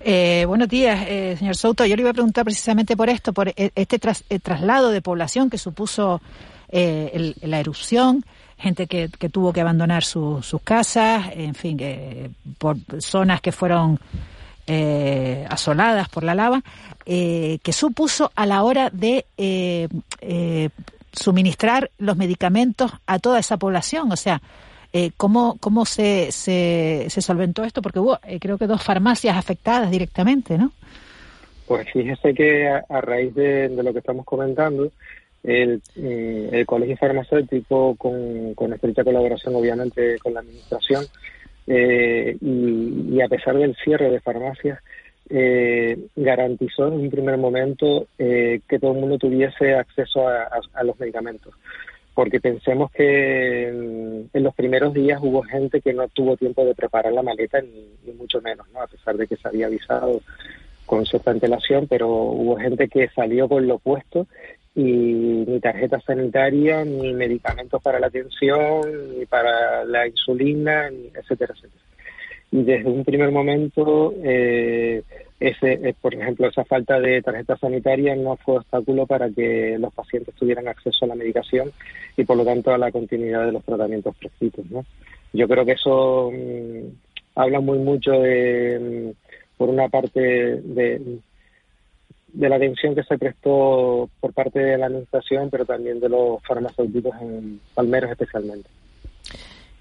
[0.00, 1.06] Eh, buenos días,
[1.38, 1.84] señor Souto.
[1.86, 6.20] Yo le iba a preguntar precisamente por esto, por este traslado de población que supuso
[6.70, 8.24] la erupción
[8.58, 11.78] gente que, que tuvo que abandonar sus casas, en fin,
[12.58, 13.98] por zonas que fueron
[14.68, 16.60] eh, asoladas por la lava,
[17.04, 19.88] eh, que supuso a la hora de eh,
[21.12, 24.10] suministrar los medicamentos a toda esa población.
[24.10, 24.42] O sea,
[25.16, 27.80] ¿cómo, cómo se, se, se, solventó esto?
[27.80, 30.72] Porque hubo, creo que dos farmacias afectadas directamente, ¿no?
[31.68, 34.90] Pues fíjese que a, raíz de, lo que estamos comentando,
[35.46, 41.04] el, eh, el colegio farmacéutico con, con estrecha colaboración obviamente con la administración
[41.68, 44.80] eh, y, a pesar del cierre de farmacias
[45.30, 51.54] eh, garantizó en un primer momento que todo el mundo tuviese acceso a, los medicamentos.
[52.14, 57.12] Porque pensemos que en, los primeros días hubo gente que no tuvo tiempo de preparar
[57.12, 60.20] la maleta ni, mucho menos no a pesar de que se había avisado
[60.86, 64.28] con cierta antelación, pero hubo gente que salió con lo puesto
[64.76, 71.82] y ni tarjeta sanitaria, ni medicamentos para la atención, ni para la insulina, etcétera, etcétera.
[72.52, 75.02] Y desde un primer momento, eh,
[75.40, 79.92] ese, eh, por ejemplo, esa falta de tarjeta sanitaria no fue obstáculo para que los
[79.94, 81.72] pacientes tuvieran acceso a la medicación
[82.16, 84.64] y, por lo tanto, a la continuidad de los tratamientos prescritos.
[84.70, 84.84] ¿no?
[85.32, 86.88] Yo creo que eso mm,
[87.34, 88.78] habla muy mucho de,
[89.14, 91.18] mm, por una parte, de
[92.36, 96.42] de la atención que se prestó por parte de la administración, pero también de los
[96.46, 98.68] farmacéuticos en Palmeros especialmente.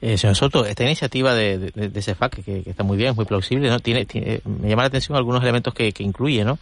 [0.01, 3.69] Eh, señor Soto, esta iniciativa de, de, CEFAC, que, está muy bien, es muy plausible,
[3.69, 3.79] ¿no?
[3.79, 4.07] Tiene,
[4.45, 6.57] me llama la atención algunos elementos que, que incluye, ¿no?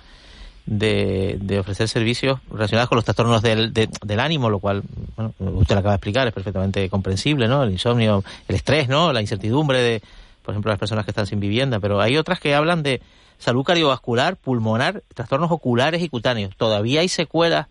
[0.65, 4.82] De, de, ofrecer servicios relacionados con los trastornos del, del ánimo, lo cual,
[5.15, 7.63] bueno, usted lo acaba de explicar, es perfectamente comprensible, ¿no?
[7.63, 9.13] El insomnio, el estrés, ¿no?
[9.13, 10.01] La incertidumbre de,
[10.41, 13.01] por ejemplo, las personas que están sin vivienda, pero hay otras que hablan de,
[13.43, 16.56] salud cardiovascular, pulmonar, trastornos oculares y cutáneos.
[16.56, 17.67] Todavía hay secuelas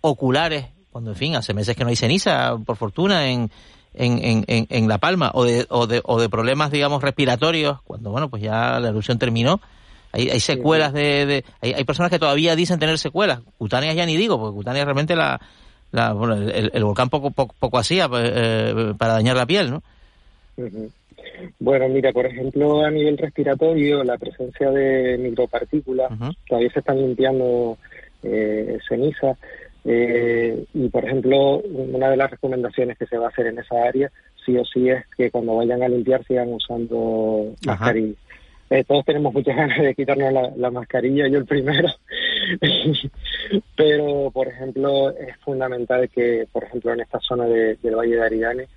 [0.00, 3.50] oculares, cuando en fin, hace meses que no hay ceniza, por fortuna, en,
[3.92, 8.10] en, en, en La Palma, o de, o, de, o de problemas, digamos, respiratorios, cuando,
[8.10, 9.60] bueno, pues ya la erupción terminó.
[10.12, 11.26] Hay, hay secuelas de...
[11.26, 13.40] de hay, hay, personas que todavía dicen tener secuelas.
[13.58, 15.38] Cutáneas ya ni digo, porque cutáneas realmente la...
[15.92, 19.82] la bueno, el, volcán poco, poco, poco hacía pues, eh, para dañar la piel, ¿no?
[21.58, 26.10] Bueno, mira, por ejemplo, a nivel respiratorio, la presencia de micropartículas,
[26.48, 27.78] todavía se están limpiando
[28.22, 29.36] eh, ceniza.
[29.84, 33.82] Eh, y, por ejemplo, una de las recomendaciones que se va a hacer en esa
[33.82, 34.10] área,
[34.44, 38.14] sí o sí, es que cuando vayan a limpiar sigan usando mascarilla.
[38.70, 41.88] Eh, todos tenemos muchas ganas de quitarnos la, mascarilla, yo el primero.
[43.76, 48.68] Pero, por ejemplo, es fundamental que, por ejemplo, en esta zona del Valle de Aridane,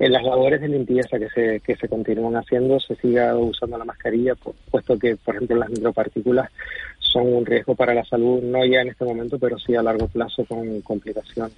[0.00, 3.84] en las labores de limpieza que se, que se continúan haciendo se siga usando la
[3.84, 4.34] mascarilla,
[4.70, 6.50] puesto que, por ejemplo, las micropartículas
[6.98, 10.08] son un riesgo para la salud, no ya en este momento, pero sí a largo
[10.08, 11.52] plazo con complicaciones.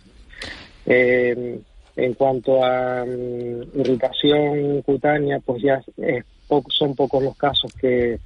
[0.87, 1.61] Eh,
[1.94, 5.81] en cuanto a mm, irritación cutánea, pues ya
[6.68, 8.18] son pocos los casos que,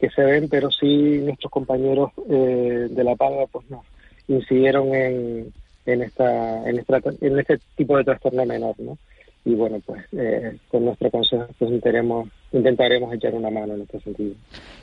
[0.00, 3.84] que se ven, pero sí nuestros compañeros eh, de la paga pues no
[4.26, 5.52] incidieron en,
[5.86, 8.98] en esta en, esta, en este tipo de trastorno menor, ¿no?
[9.44, 14.00] Y bueno, pues eh, con nuestro consejo pues intentaremos, intentaremos echar una mano en este
[14.00, 14.34] sentido.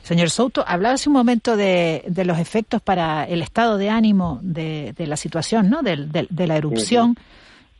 [0.02, 4.38] Señor Souto, hablaba hace un momento de, de los efectos para el estado de ánimo
[4.42, 5.82] de, de la situación, ¿no?
[5.82, 5.96] De,
[6.28, 7.16] de la erupción.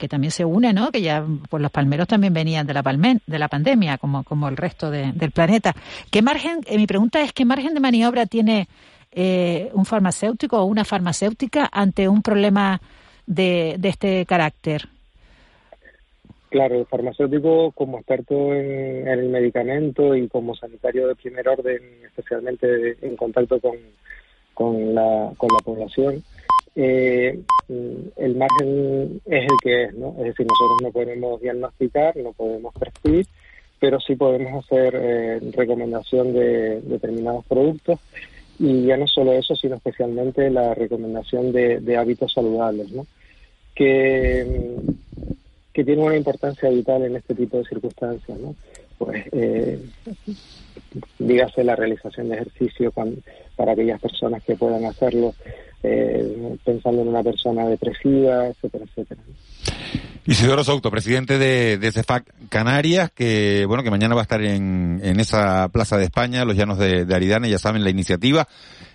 [0.00, 0.90] que también se une, ¿no?
[0.90, 4.48] Que ya pues los palmeros también venían de la palmen, de la pandemia, como, como
[4.48, 5.76] el resto del planeta.
[6.10, 8.66] ¿Qué margen, eh, mi pregunta es, ¿qué margen de maniobra tiene
[9.12, 12.80] eh, un farmacéutico o una farmacéutica ante un problema
[13.26, 14.88] de, de este carácter?
[16.50, 22.96] Claro, el farmacéutico como experto en, el medicamento y como sanitario de primer orden, especialmente
[23.02, 23.76] en contacto con,
[24.52, 26.24] con, la, con la población,
[26.74, 30.16] eh, el margen es el que es, ¿no?
[30.18, 33.26] Es decir, nosotros no podemos diagnosticar, no podemos prescribir,
[33.78, 38.00] pero sí podemos hacer eh, recomendación de determinados productos
[38.58, 43.06] y ya no solo eso, sino especialmente la recomendación de, de hábitos saludables, ¿no?
[43.72, 44.74] Que
[45.72, 48.54] que tiene una importancia vital en este tipo de circunstancias, ¿no?
[48.98, 49.80] Pues, eh,
[51.18, 52.92] dígase la realización de ejercicio
[53.56, 55.34] para aquellas personas que puedan hacerlo,
[55.82, 59.22] eh, pensando en una persona depresiva, etcétera, etcétera.
[60.26, 65.00] Isidoro Souto, presidente de, de, CEFAC Canarias, que bueno que mañana va a estar en,
[65.02, 68.46] en esa Plaza de España, los Llanos de, de Aridane, ya saben la iniciativa,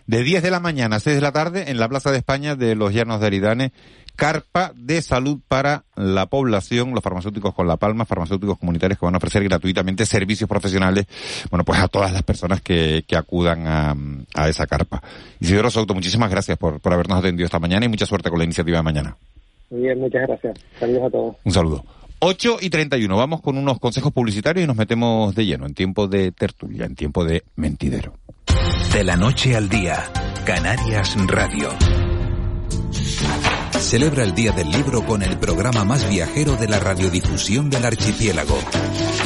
[0.06, 2.56] de 10 de la mañana a 6 de la tarde en la Plaza de España
[2.56, 3.72] de los Llanos de Aridane
[4.16, 9.16] carpa de salud para la población, los farmacéuticos con La Palma, farmacéuticos comunitarios que van
[9.16, 11.06] a ofrecer gratuitamente servicios profesionales,
[11.50, 13.96] bueno, pues a todas las personas que, que acudan a,
[14.34, 15.02] a esa carpa.
[15.40, 18.46] Isidoro Souto, muchísimas gracias por, por habernos atendido esta mañana y mucha suerte con la
[18.46, 19.18] iniciativa de mañana.
[19.70, 20.58] Muy bien, muchas gracias.
[20.80, 21.36] Saludos a todos.
[21.44, 21.86] Un saludo.
[22.20, 23.16] 8 y 31.
[23.16, 26.96] Vamos con unos consejos publicitarios y nos metemos de lleno en tiempo de tertulia, en
[26.96, 28.14] tiempo de mentidero.
[28.94, 30.04] De la noche al día,
[30.46, 31.70] Canarias Radio.
[33.86, 38.58] Celebra el Día del Libro con el programa más viajero de la radiodifusión del archipiélago.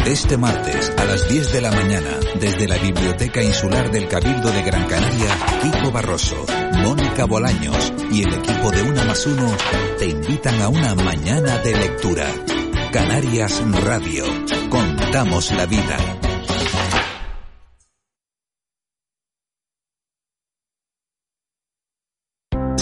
[0.06, 2.10] Este martes a las 10 de la mañana,
[2.42, 5.30] desde la Biblioteca Insular del Cabildo de Gran Canaria,
[5.64, 6.46] Pico Barroso,
[6.84, 9.50] Mónica Bolaños y el equipo de Una más Uno
[9.98, 12.28] te invitan a una mañana de lectura.
[12.92, 14.26] Canarias Radio.
[14.70, 16.29] Contamos la vida.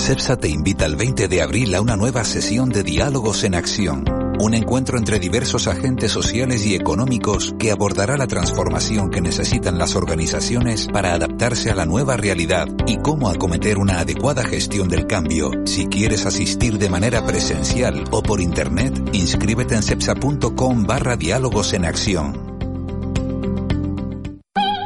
[0.08, 4.06] CEPSA te invita el 20 de abril a una nueva sesión de Diálogos en Acción,
[4.40, 9.98] un encuentro entre diversos agentes sociales y económicos que abordará la transformación que necesitan las
[9.98, 15.52] organizaciones para adaptarse a la nueva realidad y cómo acometer una adecuada gestión del cambio.
[15.66, 21.84] Si quieres asistir de manera presencial o por internet, inscríbete en cepsa.com barra diálogos en
[21.84, 22.56] acción.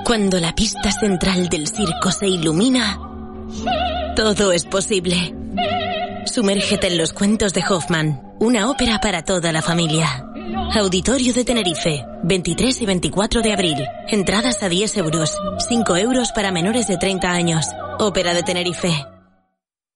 [0.03, 2.99] Cuando la pista central del circo se ilumina,
[4.15, 5.33] todo es posible.
[6.25, 10.25] Sumérgete en los cuentos de Hoffman, una ópera para toda la familia.
[10.75, 13.77] Auditorio de Tenerife, 23 y 24 de abril.
[14.07, 17.65] Entradas a 10 euros, 5 euros para menores de 30 años.
[17.99, 19.05] Ópera de Tenerife.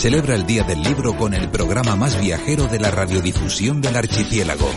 [0.00, 4.70] Celebra el Día del Libro con el programa más viajero de la radiodifusión del archipiélago.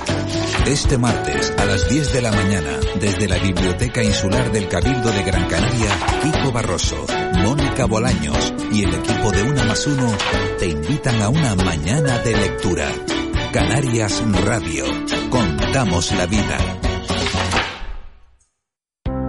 [0.66, 5.24] Este martes a las 10 de la mañana, desde la Biblioteca Insular del Cabildo de
[5.24, 5.92] Gran Canaria,
[6.24, 7.06] Pico Barroso,
[7.36, 10.14] Mónica Bolaños y el equipo de Una más Uno
[10.60, 12.92] te invitan a una mañana de lectura.
[13.54, 14.84] Canarias Radio.
[15.30, 16.58] Contamos la vida.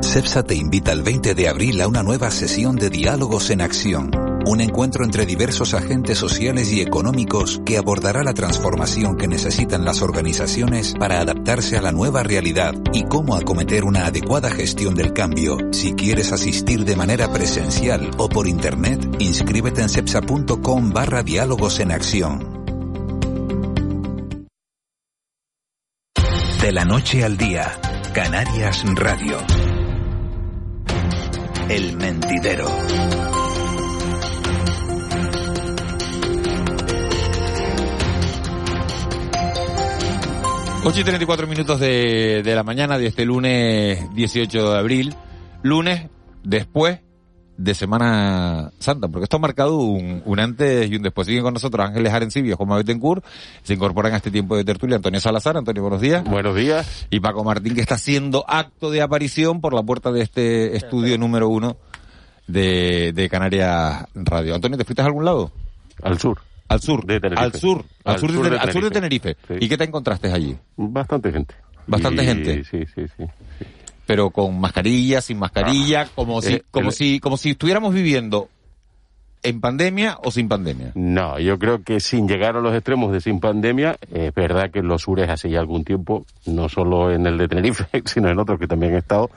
[0.03, 4.34] CEPSA te invita el 20 de abril a una nueva sesión de Diálogos en Acción
[4.47, 10.03] un encuentro entre diversos agentes sociales y económicos que abordará la transformación que necesitan las
[10.03, 15.57] organizaciones para adaptarse a la nueva realidad y cómo acometer una adecuada gestión del cambio.
[15.73, 21.93] Si quieres asistir de manera presencial o por internet, inscríbete en cepsa.com barra diálogos en
[21.93, 22.65] acción.
[26.61, 27.79] De la noche al día,
[28.15, 29.37] Canarias Radio.
[31.69, 32.67] El mentidero.
[40.87, 45.15] 8 y 34 minutos de, de la mañana de este lunes 18 de abril.
[45.63, 46.11] Lunes
[46.43, 47.01] después
[47.57, 51.27] de Semana Santa, porque esto ha marcado un, un antes y un después.
[51.27, 53.25] Siguen con nosotros Ángeles Arencibio, Juan Betancourt,
[53.63, 55.57] se incorporan a este tiempo de tertulia Antonio Salazar.
[55.57, 56.23] Antonio, buenos días.
[56.23, 57.07] Buenos días.
[57.09, 61.17] Y Paco Martín, que está haciendo acto de aparición por la puerta de este estudio
[61.17, 61.79] número uno
[62.47, 64.55] de, de Canarias Radio.
[64.55, 65.51] Antonio, ¿te fuiste a algún lado?
[66.03, 66.41] Al sur.
[66.69, 67.05] Al sur.
[67.07, 67.45] De Tenerife.
[67.45, 67.85] Al sur.
[68.05, 69.35] Al, Al sur, sur de, de al sur de Tenerife.
[69.35, 69.65] Tenerife.
[69.65, 70.57] ¿Y qué te encontraste allí?
[70.77, 71.55] Bastante gente.
[71.87, 72.65] Bastante Y- gente.
[72.65, 73.25] Sí, sí, sí.
[74.07, 78.49] Pero con mascarilla, sin mascarilla, como si, eh, como el- si, como si estuviéramos viviendo
[79.43, 80.93] en pandemia o sin pandemia.
[80.95, 84.79] No, yo creo que sin llegar a los extremos de sin pandemia, es verdad que
[84.79, 88.39] en los sures hace ya algún tiempo, no solo en el de Tenerife, sino en
[88.39, 89.31] otros que también he estado,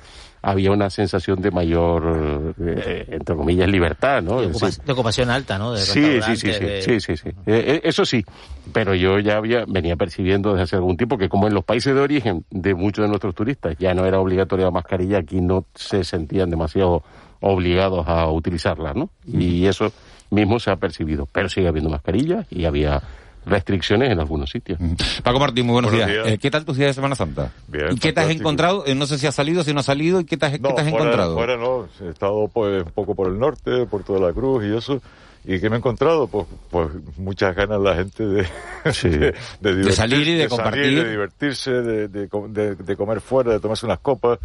[0.48, 4.40] había una sensación de mayor, eh, entre comillas, libertad, ¿no?
[4.40, 4.48] De,
[4.94, 5.74] ocupación alta, ¿no?
[5.74, 7.30] De Sí, sí, sí, sí, sí, sí, sí.
[7.46, 8.24] Eh, eh, eso sí,
[8.72, 11.94] pero yo ya había, venía percibiendo desde hace algún tiempo que como en los países
[11.94, 15.66] de origen de muchos de nuestros turistas ya no era obligatoria la mascarilla, aquí no
[15.76, 17.04] se sentían demasiado
[17.42, 19.10] obligados a utilizarla, ¿no?
[19.26, 19.92] Y eso
[20.30, 23.02] mismo se ha percibido, pero sigue habiendo mascarillas y había
[23.48, 24.78] restricciones en algunos sitios.
[25.24, 26.24] Paco Martín, muy buenos, Buenos días.
[26.26, 26.36] días.
[26.36, 27.52] Eh, ¿Qué tal tu día de Semana Santa?
[27.68, 28.84] Bien, ¿Y qué te has encontrado?
[28.86, 30.60] Eh, no sé si ha salido, si no ha salido, ¿y qué te has, qué
[30.60, 31.36] te has fuera, encontrado?
[31.36, 34.76] fuera no, he estado pues, un poco por el norte, Puerto de la Cruz y
[34.76, 35.02] eso.
[35.46, 36.28] ¿Y qué me he encontrado?
[36.28, 38.46] Pues, pues muchas ganas la gente de,
[38.92, 41.04] salir y de salir, compartir.
[41.04, 44.40] de divertirse, de, de com- de- de comer fuera, de tomarse unas copas.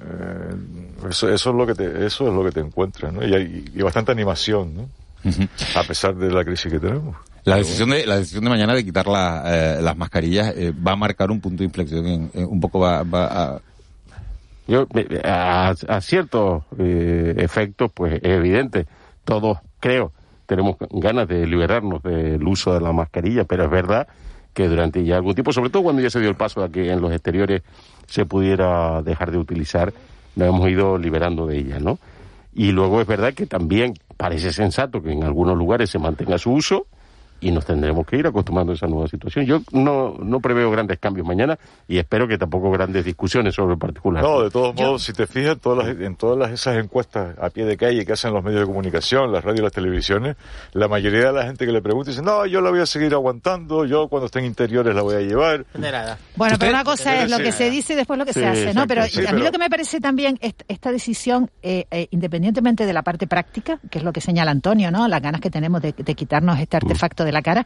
[0.00, 0.54] Eh,
[1.10, 3.26] eso, eso es lo que te, eso es lo que te encuentras, ¿no?
[3.26, 4.88] Y, hay, y bastante animación, ¿no?
[5.76, 7.16] A pesar de la crisis que tenemos.
[7.44, 9.42] La decisión de la decisión de mañana de quitar la,
[9.78, 12.78] eh, las mascarillas eh, va a marcar un punto de inflexión, en- en- un poco
[12.80, 13.26] va, va
[13.56, 13.60] a...
[14.68, 14.86] Yo,
[15.24, 18.86] a, a ciertos eh, efectos, pues es evidente,
[19.24, 20.12] todos creo,
[20.46, 24.06] tenemos ganas de liberarnos del uso de la mascarilla, pero es verdad
[24.54, 26.90] que durante ya algún tiempo, sobre todo cuando ya se dio el paso a que
[26.92, 27.62] en los exteriores
[28.06, 29.92] se pudiera dejar de utilizar,
[30.36, 31.98] nos hemos ido liberando de ella, ¿no?
[32.54, 36.52] Y luego es verdad que también parece sensato que en algunos lugares se mantenga su
[36.52, 36.86] uso
[37.42, 39.44] y nos tendremos que ir acostumbrando a esa nueva situación.
[39.44, 43.78] Yo no, no preveo grandes cambios mañana y espero que tampoco grandes discusiones sobre el
[43.78, 44.22] particular.
[44.22, 47.36] No, de todos modos, si te fijas en todas, las- en todas las- esas encuestas
[47.38, 50.36] a pie de calle que hacen los medios de comunicación, las radios y las televisiones,
[50.72, 53.12] la mayoría de la gente que le pregunta dice, no, yo la voy a seguir
[53.12, 55.66] aguantando, yo cuando esté en interiores la voy a llevar.
[56.36, 56.58] Bueno, ¿Usted?
[56.58, 58.74] pero una cosa es lo que se dice y después lo que Sí, se hace,
[58.74, 58.86] ¿no?
[58.86, 62.06] Pero Sí, a mí pero- lo que me parece también est- esta decisión, eh, eh,
[62.10, 65.08] independientemente de la parte práctica, que es lo que señala Antonio, ¿no?
[65.08, 67.64] Las ganas que tenemos de, de quitarnos este artefacto de la cara,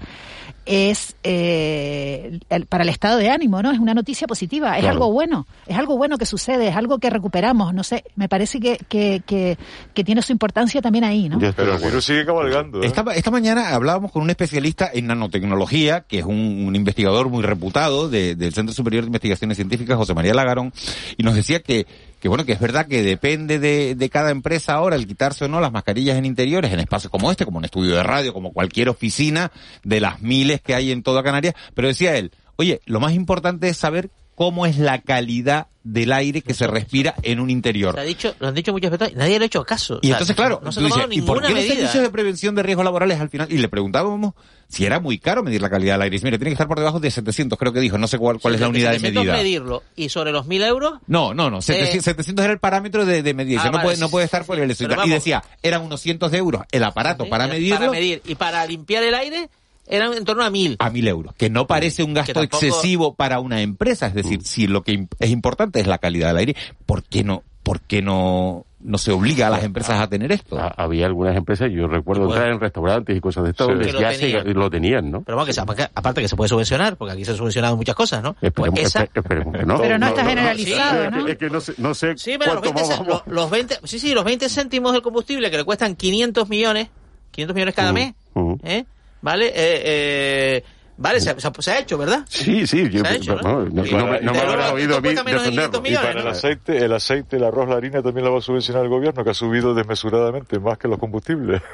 [0.65, 3.71] es eh, el- para el estado de ánimo, ¿no?
[3.71, 4.95] Es una noticia positiva, es Claro.
[4.95, 8.59] algo bueno, es algo bueno que sucede, es algo que recuperamos, no sé, me parece
[8.59, 9.57] que, que, que,
[9.95, 11.39] que tiene su importancia también ahí, ¿no?
[11.39, 12.83] Pero el virus sigue cabalgando.
[12.83, 12.87] ¿eh?
[12.87, 17.43] Esta, esta mañana hablábamos con un especialista en nanotecnología, que es un, un investigador muy
[17.45, 20.73] reputado de- del Centro Superior de Investigaciones Científicas, José María Lagarón,
[21.17, 21.87] y nos decía que,
[22.21, 25.49] que bueno, que es verdad que depende de, de cada empresa ahora el quitarse o
[25.49, 28.53] no las mascarillas en interiores, en espacios como este, como un estudio de radio, como
[28.53, 29.53] cualquier oficina
[29.85, 33.69] de las miles que hay en toda Canarias, pero decía él, oye, lo más importante
[33.69, 37.95] es saber cómo es la calidad del aire que se respira en un interior.
[37.95, 39.95] Se ha dicho, lo han dicho muchas veces, nadie le ha hecho caso.
[39.95, 41.75] Y O sea, entonces, claro, no se dices, ¿y por qué los medida.
[41.75, 43.51] servicios de prevención de riesgos laborales al final?
[43.51, 44.35] Y le preguntábamos
[44.69, 46.15] si era muy caro medir la calidad del aire.
[46.15, 47.99] Y dice, mire, tiene que estar por debajo de 700, creo que dijo.
[47.99, 49.37] No sé cuál, cuál es la unidad de 700 medida.
[49.37, 51.63] medirlo y sobre los 1000 euros, No, no, no.
[51.63, 53.61] 700, 700 era el parámetro de, de medida.
[53.63, 54.85] Ah, no, vale, puede, no sí, puede sí, estar por el eso.
[54.85, 55.09] y vamos.
[55.09, 59.05] decía, eran unos cientos de euros el aparato para para medirlo medir y para limpiar
[59.05, 59.49] el aire
[59.89, 60.77] eran en torno a 1000.
[60.79, 61.35] a mil euros.
[61.37, 64.07] Que no parece un gasto tampoco- excesivo para una empresa.
[64.07, 66.57] Es decir, si lo que es importante es la calidad del aire,
[66.87, 70.57] ¿por qué no, por qué no, no se obliga a las empresas a tener esto?
[70.59, 72.37] Ha- Había algunas empresas, yo recuerdo Bueno.
[72.37, 73.73] entrar en restaurantes y cosas de estas Sí.
[73.73, 75.23] donde ya se- lo tenían, ¿no?
[75.23, 75.61] Pero bueno, que
[75.95, 78.35] aparte- que se puede subvencionar, porque aquí se han subvencionado muchas cosas, ¿no?
[78.35, 79.05] Pues Esperemos, esa...
[79.07, 79.81] espe- esperemos que no.
[79.81, 81.29] Pero no está Sí, generalizado, es que- ¿no?
[81.29, 83.23] Es que no sé, no sé Sí, pero los cuánto 20, más vamos.
[83.27, 86.89] lo- los 20 sí, sí, los 20 céntimos del combustible que le cuestan 500 millones,
[87.33, 88.15] 500 millones cada mes,
[88.63, 88.85] ¿eh?
[89.21, 89.47] ¿Vale?
[89.49, 90.65] Eh, eh,
[90.99, 92.25] vale, se, se- se ha hecho, ¿verdad?
[92.29, 93.65] Sí, sí, yo, Se ha hecho, no, ¿no?
[93.65, 95.89] no, no me, no habrá oído a mí cuesta menos de 500 defenderlo.
[95.91, 98.83] Y para el aceite, el aceite, el arroz, la harina también la va a subvencionar
[98.85, 101.61] el gobierno, que ha subido desmesuradamente más que los combustibles.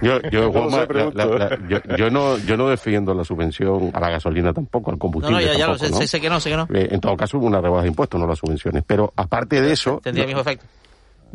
[0.00, 3.90] Yo, yo, No Juanma, la- la- la- yo, yo no, yo no defiendo la subvención
[3.92, 5.96] a la gasolina tampoco, al No, combustible no, ya, ya lo tampoco, sé, ¿no?
[5.98, 6.68] sé, sé que no, sé que no.
[6.72, 8.84] Eh, en todo caso, hubo una rebaja de impuestos, no las subvenciones.
[8.86, 10.64] Pero aparte de eso, Tendría el mismo efecto.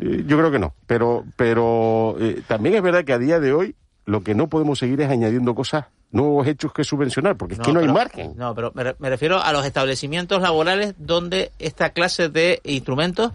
[0.00, 0.74] eh, yo creo que no.
[0.86, 3.76] Pero, pero eh, también es verdad que a día de hoy
[4.06, 7.72] lo que no podemos seguir es añadiendo cosas, nuevos hechos que subvencionar, porque es que
[7.72, 8.34] no hay margen.
[8.36, 13.32] No, pero me, re- me refiero a los establecimientos laborales donde esta clase de instrumentos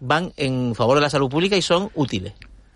[0.00, 2.32] van en favor de la salud pública y son útiles.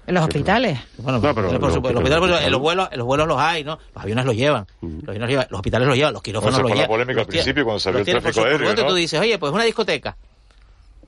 [0.06, 0.80] En los hospitales.
[0.98, 3.38] Bueno, No, pero por los supuesto, los hospitales- en los vuelos, en los vuelos los
[3.38, 3.78] hay, ¿no?
[3.94, 6.62] Los aviones los llevan, los aviones los llevan, los hospitales los llevan, los quirófanos Eso
[6.62, 6.90] los fue la llevan.
[6.90, 8.86] polémica al principio cuando los el tráfico aéreo, ¿no?
[8.86, 10.16] tú dices, oye, pues una discoteca.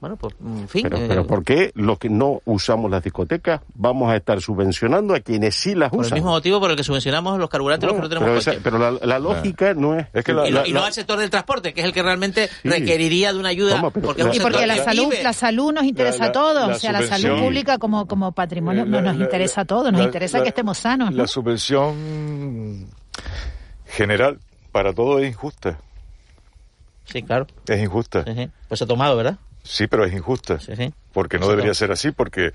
[0.04, 0.82] Bueno, pues, mm, en fin.
[0.90, 1.24] Pero, eh...
[1.24, 5.74] ¿por qué los que no usamos las discotecas vamos a estar subvencionando a quienes sí
[5.74, 5.96] las usan?
[5.96, 8.60] Por el mismo motivo por el que subvencionamos los carburantes los que no tenemos pero,
[8.62, 10.06] pero la, lógica no es...
[10.12, 13.32] es que la, y, no al sector del transporte, que es el que realmente requeriría
[13.32, 13.80] de una ayuda.
[13.80, 16.76] Porque y porque la salud, la salud nos interesa a todos.
[16.76, 19.90] o sea, la salud pública como, como patrimonio eh, no nos interesa a todos.
[19.90, 21.14] Nos interesa que estemos sanos.
[21.14, 22.90] La subvención
[23.86, 24.38] general
[24.70, 25.78] para todo es injusta.
[27.06, 27.46] Sí, claro.
[27.66, 28.22] Es injusta.
[28.68, 29.38] Pues se ha tomado, ¿verdad?
[29.64, 30.60] Sí, pero es injusta.
[30.60, 30.92] Sí, sí.
[31.12, 32.52] Porque no debería ser así, porque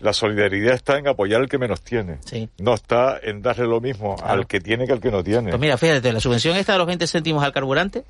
[0.00, 2.18] la solidaridad está en apoyar al que menos tiene.
[2.24, 2.48] Sí.
[2.58, 5.50] No está en darle lo mismo al que tiene que al que no tiene.
[5.50, 8.04] Pues mira, fíjate, la subvención está de los 20 céntimos al carburante,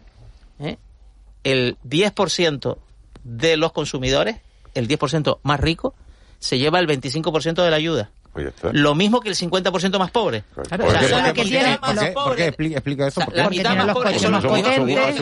[0.59, 0.77] ¿eh?
[1.45, 2.77] el 10%
[3.25, 4.37] de los consumidores,
[4.75, 5.95] el 10% más rico,
[6.39, 8.11] se lleva el 25% de la ayuda.
[8.73, 10.45] Lo mismo que el 50% más pobre.
[10.57, 12.49] O sea, son que más pobres.
[12.49, 13.21] Explica, eso.
[13.33, 15.21] La mitad más pobre son los potentes.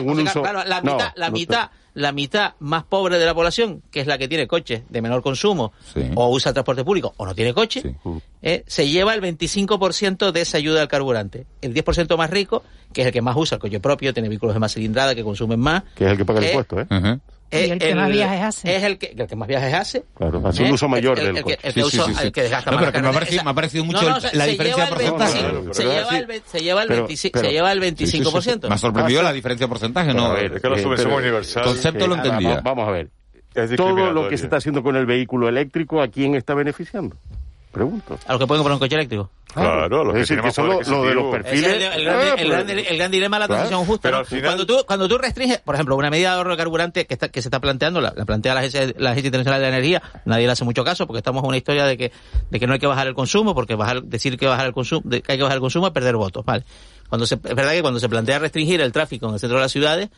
[0.65, 4.83] La mitad, la mitad, más pobre de la población, que es la que tiene coche
[4.87, 5.73] de menor consumo,
[6.15, 7.95] o usa transporte público, o no tiene coche,
[8.41, 11.45] eh, se lleva el 25% de esa ayuda al carburante.
[11.61, 14.55] El 10% más rico, que es el que más usa el coche propio, tiene vehículos
[14.55, 15.83] de más cilindrada, que consumen más.
[15.95, 16.87] Que es el que paga el eh, impuesto, ¿eh?
[16.89, 17.19] Uh.
[17.51, 18.75] Es, el, eh, el, que más viajes hace.
[18.75, 20.05] Es el que, el que más viajes hace.
[20.15, 21.59] Claro, hace un eh, uso mayor el, del coche.
[21.61, 23.85] El que, uso, el que desgasta no, pero que me ha parecido, me ha parecido
[23.85, 25.39] mucho no, no, la se diferencia porcentaje.
[26.45, 28.69] Se lleva el 25%.
[28.69, 30.35] Me ha sorprendido ah, la diferencia porcentaje, ¿no?
[30.37, 31.63] Es que la eh, subvención universal...
[31.65, 32.61] Concepto lo entendía.
[32.61, 33.09] Vamos a ver.
[33.75, 37.17] Todo lo que se está haciendo con el vehículo eléctrico, ¿a quién está beneficiando?
[37.71, 38.19] Pregunto.
[38.27, 39.29] A los que pueden comprar un coche eléctrico.
[39.49, 41.73] Ah, pues, claro, a los que, decir, que lo, de los perfiles.
[41.95, 43.11] El, gran, ah, pues.
[43.11, 43.47] dilema de la claro.
[43.47, 44.01] transición justa.
[44.03, 44.43] Pero al final...
[44.45, 47.29] cuando, tú, cuando tú restringes, por ejemplo, una medida de ahorro de carburante que, está,
[47.29, 50.45] que se está planteando, la, plantea la Agencia, la Agencia, Internacional de la Energía, nadie
[50.45, 52.11] le hace mucho caso porque estamos en una historia de que,
[52.49, 55.03] de que no hay que bajar el consumo, porque bajar, decir que, bajar el consumo,
[55.09, 56.45] hay que bajar el consumo es perder votos.
[56.45, 56.63] Vale.
[57.09, 59.63] Cuando se, es verdad que cuando se plantea restringir el tráfico en el centro de
[59.63, 60.09] las ciudades,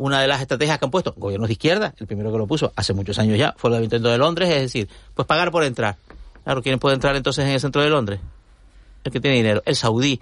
[0.00, 2.72] una de las estrategias que han puesto gobiernos de izquierda, el primero que lo puso
[2.74, 5.96] hace muchos años ya, fue el Ayuntamiento de Londres, es decir, pues pagar por entrar.
[6.44, 8.20] Claro, ¿quién puede entrar entonces en el centro de Londres?
[9.04, 10.20] El que tiene dinero, el saudí.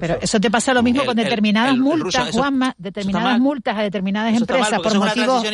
[0.00, 2.42] Pero eso te pasa lo mismo con determinadas multas, ruso,
[2.78, 5.44] determinadas multas a determinadas empresas por motivos,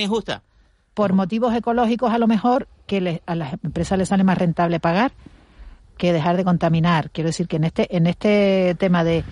[0.94, 4.78] por motivos ecológicos a lo mejor que les, a las empresas les sale más rentable
[4.78, 5.12] pagar
[5.98, 7.10] que dejar de contaminar.
[7.10, 9.24] Quiero decir que en este en este tema de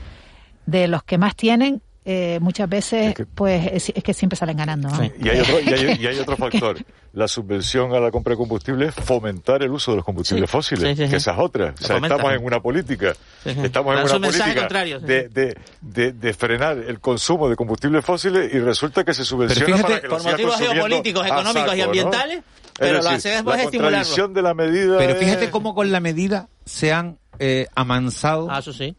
[0.66, 4.36] de los que más tienen eh, muchas veces es que, pues es, es, que siempre
[4.36, 4.88] salen ganando.
[4.88, 4.96] ¿no?
[4.96, 5.12] Sí.
[5.22, 6.76] Y, hay otro, y, hay, y, hay otro, factor,
[7.12, 10.52] la subvención a la compra de combustibles, fomentar el uso de los combustibles sí.
[10.52, 11.80] fósiles, sí, que esas otras.
[11.80, 16.78] O sea, estamos en una política, estamos en una política de, de, de, de, frenar
[16.78, 20.56] el consumo de combustibles fósiles y resulta que se subvenciona fíjate, para que por motivos
[20.58, 22.44] geopolíticos, económicos saco, y ambientales, ¿no?
[22.78, 25.50] pero es decir, lo hacen después la contradicción de la medida Pero fíjate es...
[25.50, 28.96] cómo con la medida se han eh, amansado ah, eso sí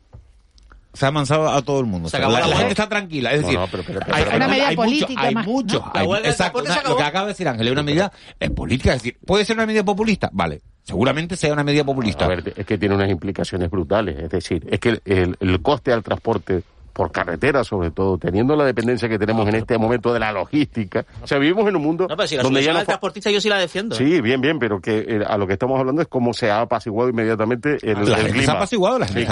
[0.93, 2.09] se ha amansado a todo el mundo.
[2.09, 3.31] Se o sea, la, la, la, gente está tranquila.
[3.31, 5.31] Es decir, no, no, pero, pero, pero, hay, una medida hay política.
[5.31, 6.21] Mucho, hay muchos.
[6.23, 6.61] No, exacto.
[6.61, 8.93] Una, lo que acaba de decir Ángel es una medida es política.
[8.93, 10.29] Es decir, puede ser una medida populista.
[10.31, 10.61] Vale.
[10.83, 12.25] Seguramente sea una medida populista.
[12.25, 14.19] A ver, es que tiene unas implicaciones brutales.
[14.19, 16.63] Es decir, es que el, el coste al transporte
[16.93, 21.05] por carretera sobre todo, teniendo la dependencia que tenemos en este momento de la logística.
[21.21, 22.83] O sea, vivimos en un mundo No, pero si la donde ya no...
[22.85, 23.95] transportista yo sí la defiendo.
[23.95, 26.61] Sí, bien, bien, pero que eh, a lo que estamos hablando es cómo se ha
[26.61, 28.43] apaciguado inmediatamente el, clima.
[28.43, 29.27] Se ha apaciguado, la gente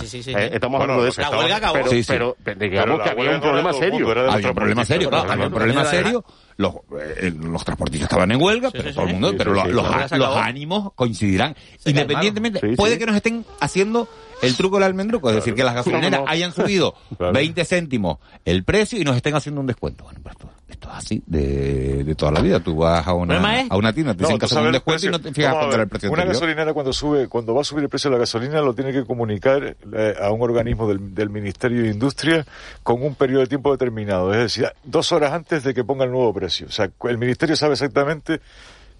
[0.00, 0.06] sí.
[0.06, 1.22] Sí, sí, eh, estamos hablando de eso.
[1.22, 1.78] La huelga acabó.
[1.88, 4.10] Pero, pero, pero digamos que había un problema serio.
[4.30, 6.24] Había un problema serio, había un problema serio.
[6.58, 11.56] Los, transportistas estaban en huelga, pero todo el mundo, pero los, ánimos coincidirán.
[11.84, 14.08] Independientemente, puede que nos estén haciendo
[14.42, 17.32] el truco del almendruco, es decir, que las gasolineras hayan subido claro.
[17.32, 20.04] 20 céntimos el precio y nos estén haciendo un descuento.
[20.04, 20.36] Bueno, pues
[20.68, 22.60] esto, es así de, de, toda la vida.
[22.60, 25.32] Tú vas a una, a una tienda, te dicen que un descuento y no te
[25.32, 26.10] fijas a contra el precio.
[26.10, 26.40] Una anterior.
[26.40, 29.04] gasolinera cuando sube, cuando va a subir el precio de la gasolina, lo tiene que
[29.04, 32.46] comunicar eh, a un organismo del, del, Ministerio de Industria
[32.82, 34.32] con un periodo de tiempo determinado.
[34.32, 36.66] Es decir, dos horas antes de que ponga el nuevo precio.
[36.66, 38.40] O sea, el Ministerio sabe exactamente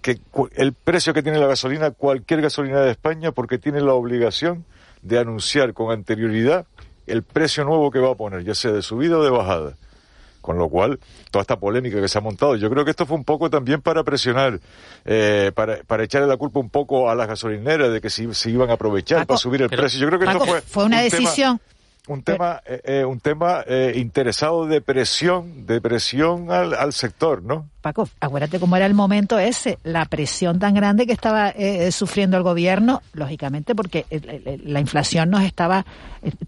[0.01, 0.19] que
[0.55, 4.65] el precio que tiene la gasolina, cualquier gasolina de España, porque tiene la obligación
[5.01, 6.65] de anunciar con anterioridad
[7.05, 9.73] el precio nuevo que va a poner, ya sea de subida o de bajada.
[10.41, 13.17] Con lo cual, toda esta polémica que se ha montado, yo creo que esto fue
[13.17, 14.59] un poco también para presionar,
[15.03, 18.49] eh, para, para, echarle la culpa un poco a las gasolineras de que se, se
[18.49, 19.99] iban a aprovechar para subir el precio.
[19.99, 21.59] Yo creo que esto fue, fue una decisión.
[22.07, 27.43] Un tema, eh, eh, un tema eh, interesado de presión, de presión al, al sector,
[27.43, 27.69] ¿no?
[27.87, 31.91] Paco, acuérdate cómo era el momento ese, la presión tan grande que estaba eh, eh
[31.93, 35.85] sufriendo el gobierno, lógicamente porque eh, eh, la inflación nos estaba,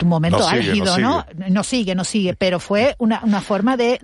[0.01, 1.49] un momento no álgido, no, sigue.
[1.49, 1.63] ¿no?
[1.63, 3.99] Sigue, no sigue, pero fue una, una forma de,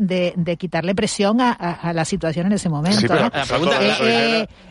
[0.58, 3.14] quitarle presión a, la situación en ese momento.
[3.14, 3.30] ¿no?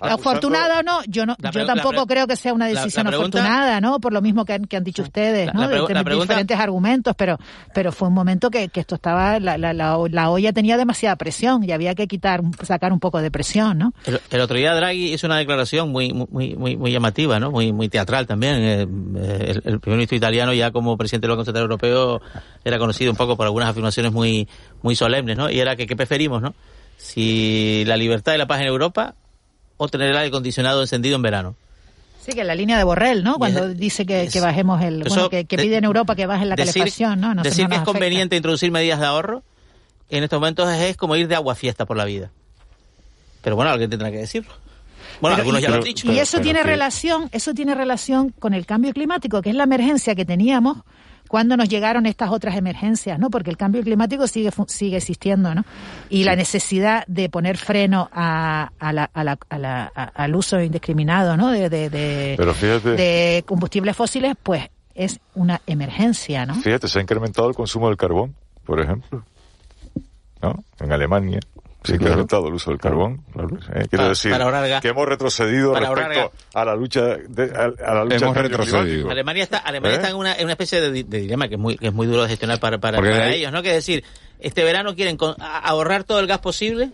[0.01, 4.01] afortunada o no, yo, no, yo tampoco creo que sea una decisión afortunada, ¿no?
[4.01, 5.69] Por lo mismo que han, que han dicho ustedes, ¿no?
[5.69, 7.39] De, pregunta, diferentes argumentos, pero,
[7.75, 11.73] pero fue un momento que, que esto estaba, la, la olla tenía demasiada presión y
[11.73, 13.93] había que quitar un sacar un poco de presión, ¿no?
[14.31, 17.51] El, otro día Draghi hizo una declaración muy muy muy, muy llamativa, ¿no?
[17.51, 18.55] Muy muy teatral también.
[18.57, 22.21] Eh, el, el, primer ministro italiano ya como presidente del Banco Central Europeo
[22.65, 24.49] era conocido un poco por algunas afirmaciones muy
[24.83, 25.51] muy solemnes, ¿no?
[25.51, 26.55] Y era que qué preferimos, ¿no?
[26.97, 29.15] Si la libertad y la paz en Europa
[29.77, 31.57] o tener el aire acondicionado encendido en verano.
[32.25, 33.37] Sí, que la línea de Borrell, ¿no?
[33.37, 35.05] Cuando dice que, que, bajemos el...
[35.05, 37.35] bueno, que, que pide en Europa que bajen la calefacción, ¿no?
[37.43, 39.43] decir que es conveniente introducir medidas de ahorro
[40.09, 42.31] en estos momentos es como ir de agua fiesta por la vida.
[43.45, 44.53] Pero bueno, alguien tendrá que decirlo.
[45.21, 46.11] Bueno, algunos ya lo han dicho.
[46.11, 50.15] Y eso tiene relación, eso tiene relación con el cambio climático, que es la emergencia
[50.15, 50.79] que teníamos
[51.29, 53.31] cuando nos llegaron estas otras emergencias, ¿no?
[53.31, 55.65] Porque el cambio climático sigue sigue existiendo, ¿no?
[56.09, 61.51] Y la necesidad de poner freno a, a la, a la, al uso indiscriminado, ¿no?
[61.51, 66.55] De, de, de, combustibles fósiles, pues es una emergencia, ¿no?
[66.55, 68.35] Fíjate, se ha incrementado el consumo del carbón,
[68.65, 69.25] por ejemplo,
[70.41, 70.65] ¿no?
[70.79, 71.41] En Alemania
[71.85, 73.23] se ha incrementado el uso del carbón.
[73.75, 74.33] Eh, quiero decir
[74.81, 79.11] que hemos retrocedido respecto a la lucha de, a, la lucha hemos retrocedido.
[79.11, 80.01] Alemania está, Alemania ¿Eh?
[80.01, 82.23] está en una, en una especie de, dilema que es muy, que es muy duro
[82.23, 83.63] de gestionar para, para, para ellos, ¿no?
[83.63, 84.03] Que es decir,
[84.41, 86.91] este verano quieren ahorrar todo el gas posible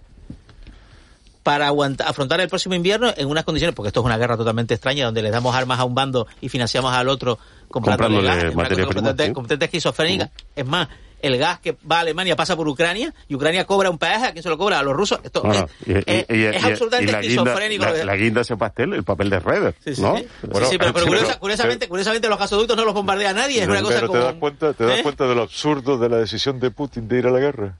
[1.43, 4.74] para aguantar, afrontar el próximo invierno en unas condiciones, porque esto es una guerra totalmente
[4.74, 7.38] extraña, donde le damos armas a un bando y financiamos al otro
[7.68, 10.30] comprándole, gas, completamente, esquizofrénica.
[10.55, 10.88] Es más,
[11.23, 14.33] el gas que va a Alemania pasa por Ucrania y Ucrania cobra un peaje, ¿a
[14.33, 14.79] quién se lo cobra?
[14.79, 15.21] A los rusos.
[15.23, 15.43] Esto
[15.87, 17.87] es, absolutamente esquizofrénico.
[18.05, 20.16] La, guinda ese pastel, el papel de Redder, sí, sí, ¿no?
[20.16, 20.27] Sí,
[20.71, 20.93] sí pero,
[21.39, 24.73] curiosamente, curiosamente los gasoductos no los bombardea nadie, es una cosa pero te das cuenta,
[24.73, 25.03] te das ¿eh?
[25.03, 27.77] cuenta de lo absurdo de la decisión de Putin de ir a la guerra.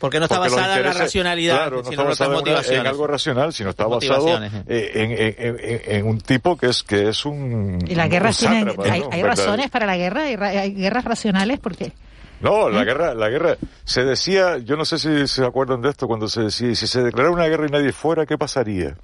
[0.00, 3.70] Porque no está basada en la racionalidad, claro, no está basada en, algo racional, sino
[3.70, 7.78] está basado eh, en, en, en, un tipo que es que es un.
[7.86, 8.72] Y las guerras tienen.
[8.82, 11.92] Hay, hay razones para la guerra, hay, hay guerras racionales porque.
[12.40, 16.06] No, la guerra, la guerra, se decía, yo no sé si se acuerdan de esto,
[16.06, 18.96] cuando se decía, si se declarara una guerra y nadie fuera, ¿qué pasaría?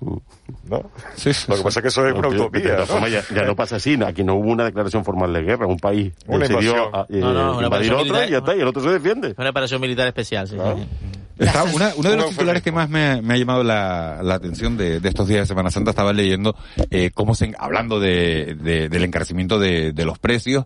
[0.64, 0.90] ¿No?
[1.16, 2.78] Sí, Lo que pasa es que eso es una utopía.
[2.88, 3.08] ¿no?
[3.08, 6.94] Ya, no pasa así, aquí no hubo una declaración formal de guerra, un país decidió
[6.96, 9.34] a, eh, invadir otro y ya está, y el otro se defiende.
[9.36, 10.56] Una operación militar especial, sí.
[10.56, 15.00] una, uno de los titulares que más me, me ha llamado la, la atención de,
[15.00, 16.56] de, estos días de Semana Santa, estaba leyendo
[16.90, 20.64] eh, cómo se, hablando de, de, del encarecimiento de, de los precios,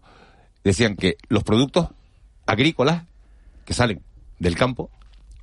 [0.63, 1.89] decían que los productos
[2.51, 3.05] agrícolas
[3.65, 4.03] que salen
[4.39, 4.91] del campo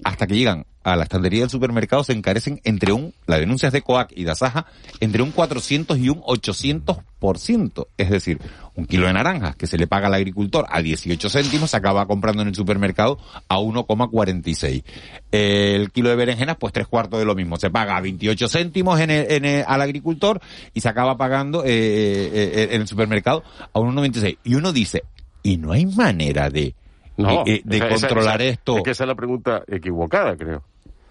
[0.03, 3.81] hasta que llegan a la estantería del supermercado se encarecen entre un, las denuncias de
[3.81, 4.67] COAC y de Asaja,
[5.01, 7.87] entre un 400 y un 800%.
[7.97, 8.39] Es decir,
[8.75, 12.05] un kilo de naranjas que se le paga al agricultor a 18 céntimos se acaba
[12.05, 14.83] comprando en el supermercado a 1,46.
[15.31, 17.57] El kilo de berenjenas, pues tres cuartos de lo mismo.
[17.57, 20.39] Se paga a 28 céntimos en el, al agricultor
[20.73, 23.43] y se acaba pagando eh, eh, eh, en el supermercado
[23.73, 24.37] a 1,96.
[24.45, 25.03] Y uno dice,
[25.43, 26.75] ¿y no hay manera de
[27.17, 28.77] no, de, controlar esto.
[28.77, 30.63] Es que esa es la pregunta equivocada, creo.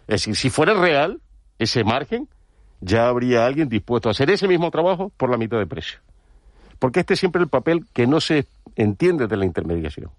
[0.06, 1.20] Es decir, si fuera real
[1.58, 2.28] ese margen,
[2.80, 5.98] ya habría alguien dispuesto a hacer ese mismo trabajo por la mitad de precio.
[6.78, 8.46] Porque este es siempre el papel que no se
[8.76, 10.10] entiende de la intermediación.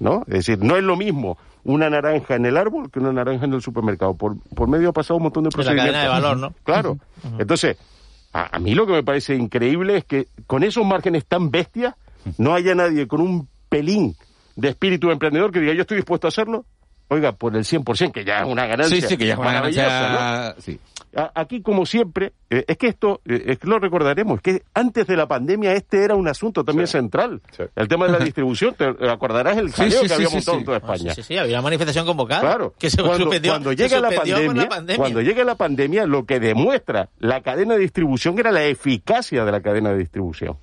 [0.00, 0.22] ¿No?
[0.26, 3.54] Es decir, no es lo mismo una naranja en el árbol que una naranja en
[3.54, 4.14] el supermercado.
[4.14, 6.02] Por, por medio ha pasado un montón de procedimientos.
[6.02, 6.54] de valor, ¿no?
[6.64, 6.98] Claro.
[7.38, 7.78] Entonces,
[8.32, 11.94] a, a, mí lo que me parece increíble es que con esos márgenes tan bestias
[12.36, 14.16] no haya nadie con un pelín
[14.56, 16.64] de espíritu emprendedor que diga yo estoy dispuesto a hacerlo,
[17.08, 19.00] oiga, por el 100%, que ya es una ganancia.
[19.00, 20.54] Sí, sí, que ya es una ganancia.
[20.58, 20.78] Sí.
[21.34, 25.14] Aquí, como siempre, eh, es que esto, eh, es que lo recordaremos, que antes de
[25.14, 27.42] la pandemia este era un asunto también central.
[27.76, 31.14] El tema de la distribución, te acordarás el jaleo que había montado en toda España.
[31.14, 32.40] Sí, sí, había una manifestación convocada.
[32.40, 32.74] Claro.
[32.78, 37.42] Que se cuando, cuando llega la pandemia, cuando llega la pandemia, lo que demuestra la
[37.42, 40.56] cadena de distribución era la eficacia de la cadena de distribución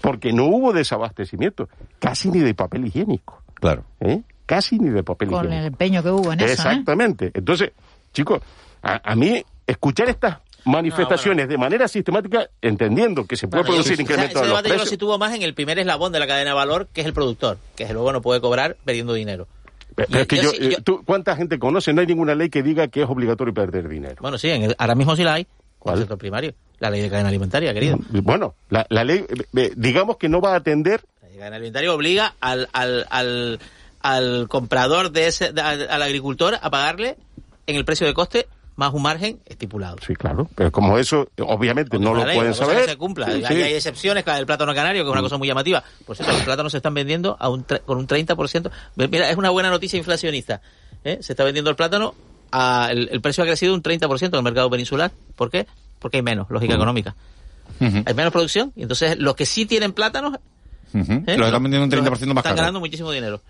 [0.00, 1.68] porque no hubo desabastecimiento,
[1.98, 3.42] casi ni de papel higiénico.
[3.54, 3.84] Claro.
[4.00, 4.22] ¿Eh?
[4.46, 5.48] Casi ni de papel higiénico.
[5.48, 6.48] Con el empeño que hubo en eso.
[6.48, 6.52] ¿eh?
[6.52, 7.30] Exactamente.
[7.34, 7.72] Entonces,
[8.12, 8.40] chicos,
[8.82, 14.48] a, mí escuchar estas manifestaciones de manera sistemática, entendiendo que se puede producir incremento de
[14.48, 14.84] los precios.
[14.84, 17.06] Yo lo tuvo más en el primer eslabón de la cadena de valor, que es
[17.06, 19.46] el productor, que luego no puede cobrar perdiendo dinero.
[19.94, 21.92] Pero es que yo, eh, ¿cuánta gente conoce?
[21.92, 24.16] No hay ninguna ley que diga que es obligatorio perder dinero.
[24.20, 25.46] Bueno, sí, ahora mismo sí la hay.
[25.78, 26.06] ¿Cuál?
[26.18, 26.54] Primario.
[26.78, 27.98] La ley de cadena alimentaria, querido.
[28.10, 29.24] Bueno, la, ley,
[29.56, 31.02] eh, digamos que no va a atender.
[31.20, 33.58] La ley de cadena alimentaria obliga al, al, al,
[34.00, 37.16] al comprador de ese, al, agricultor a pagarle
[37.66, 39.96] en el precio de coste más un margen estipulado.
[40.06, 40.48] Sí, claro.
[40.54, 42.84] Pero como eso, obviamente, no lo pueden saber.
[42.84, 43.26] Que se cumpla.
[43.26, 45.82] Hay, excepciones, el plátano canario, que es una cosa muy llamativa.
[46.06, 48.70] Por cierto, los plátanos se están vendiendo a un con un 30%.
[48.94, 50.62] Mira, es una buena noticia inflacionista.
[51.02, 51.18] ¿eh?
[51.22, 52.14] Se está vendiendo el plátano,
[52.52, 55.12] a, el, el, precio ha crecido un 30% en el mercado peninsular.
[55.36, 55.66] ¿Por qué?
[55.98, 57.14] porque hay menos, lógica económica.
[57.80, 60.34] Hay menos producción, y entonces los que sí tienen plátanos...
[60.94, 61.36] ¿eh?
[61.36, 62.38] Lo están vendiendo un 30% más caro.
[62.38, 63.40] Están ganando muchísimo dinero.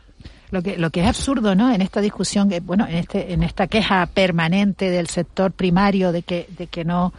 [0.51, 1.73] Lo que, lo que es absurdo, ¿no?
[1.73, 6.23] En esta discusión, eh, bueno, en este, en esta queja permanente del sector primario de
[6.23, 7.13] que, de que no,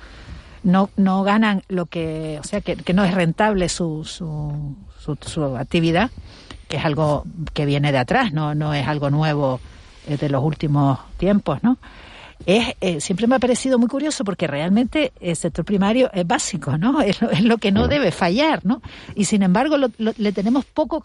[0.64, 5.18] no, no ganan lo que, o sea, que, que no es rentable su, su, su,
[5.22, 6.12] su actividad,
[6.68, 7.24] que es algo
[7.54, 9.60] que viene de atrás, no, no es algo nuevo
[10.18, 11.78] de los últimos tiempos, ¿no?
[12.46, 16.78] es eh, siempre me ha parecido muy curioso porque realmente el sector primario es básico,
[16.78, 17.02] ¿no?
[17.10, 18.82] Es lo, es lo que no debe fallar, ¿no?
[19.16, 21.02] Y sin embargo lo, lo, le tenemos poco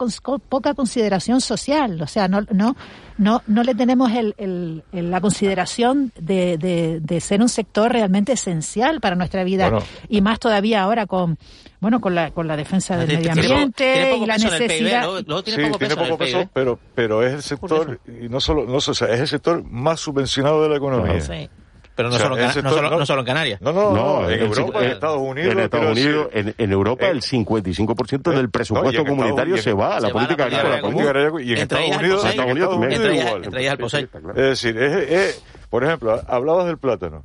[0.49, 2.77] poca consideración social, o sea, no no
[3.19, 7.93] no no le tenemos el, el, el la consideración de, de, de, ser un sector
[7.93, 9.87] realmente esencial para nuestra vida bueno.
[10.09, 11.39] y más todavía ahora con
[11.81, 15.45] bueno con la con la defensa del medio ambiente tiene y la el necesidad PIB,
[15.45, 16.49] tiene sí, poco tiene peso poco PIB.
[16.53, 20.01] pero, pero es el sector, y no solo, no, o sea, es el sector más
[20.01, 21.21] subvencionado de la economía.
[21.21, 21.49] Sí.
[21.97, 23.61] Pero no, O sea, solo, en no, solo, no solo en Canarias.
[23.61, 25.53] No, no, no, No, en Europa, en Estados Unidos.
[25.53, 29.73] En Estados Unidos, decir, en, en Europa, eh, el 55% eh, del presupuesto comunitario se
[29.73, 31.05] va a la a política agrícola común.
[31.45, 32.25] y en Estados Unidos, POSEI.
[32.25, 34.31] en Estados Unidos Entre también ellas- el.
[34.31, 37.25] Es decir, es, es- por ejemplo, hablabas del plátano.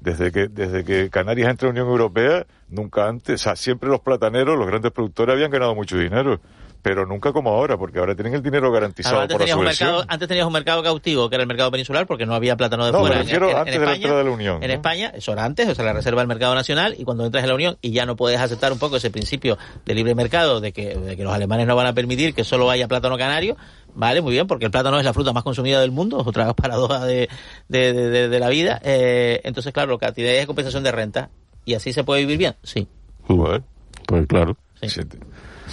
[0.00, 3.88] Desde que, desde que Canarias entra en la Unión Europea, nunca antes, o sea, siempre
[3.88, 6.38] los plataneros, los grandes productores habían ganado mucho dinero,
[6.86, 9.64] pero nunca como ahora, porque ahora tienen el dinero garantizado antes, por la tenías un
[9.64, 12.86] mercado, antes tenías un mercado cautivo, que era el mercado peninsular, porque no había plátano
[12.86, 13.96] de No, fuera me en, refiero en- en antes de la España.
[13.96, 14.74] entrada de la Unión, En ¿no?
[14.74, 17.48] España, eso era antes, o sea, la reserva del mercado nacional, y cuando entras en
[17.48, 20.70] la Unión y ya no puedes aceptar un poco ese principio de libre mercado, de
[20.72, 23.56] que, de que los alemanes no van a permitir que solo haya plátano canario,
[23.96, 27.04] vale, muy bien, porque el plátano es la fruta más consumida del mundo, otra paradoja
[27.04, 27.28] de,
[27.66, 28.80] de, de- de- de la vida.
[28.84, 30.06] Eh, entonces, claro, lo que
[30.40, 31.30] es compensación de renta.
[31.64, 32.54] ¿Y así se puede vivir bien?
[32.62, 32.86] Sí.
[33.26, 33.64] Bueno,
[34.06, 34.56] Pues claro.
[34.80, 35.00] sí,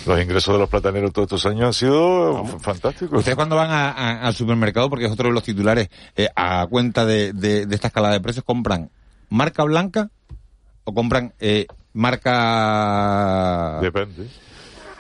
[0.05, 3.19] Los ingresos de los plataneros todos estos años han sido fantásticos.
[3.19, 6.65] Ustedes cuando van a- a- al supermercado, porque es otro de los titulares, eh, a
[6.67, 8.89] cuenta de, de- de esta escalada de precios, ¿compran
[9.29, 10.09] marca blanca
[10.83, 11.67] o compran eh,
[12.53, 13.79] marca...
[13.81, 14.27] Depende.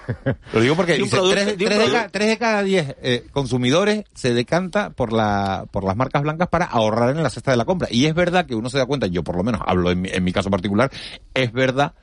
[0.53, 1.93] Lo digo porque dice, producto- tres, tres de, producto.
[1.93, 6.49] ca- tres de cada diez eh, consumidores se decanta por la por las marcas blancas
[6.49, 7.87] para ahorrar en la cesta de la compra.
[7.89, 10.09] Y es verdad que uno se da cuenta, yo por lo menos hablo en mi,
[10.09, 10.91] en mi caso particular,
[11.33, 11.93] es verdad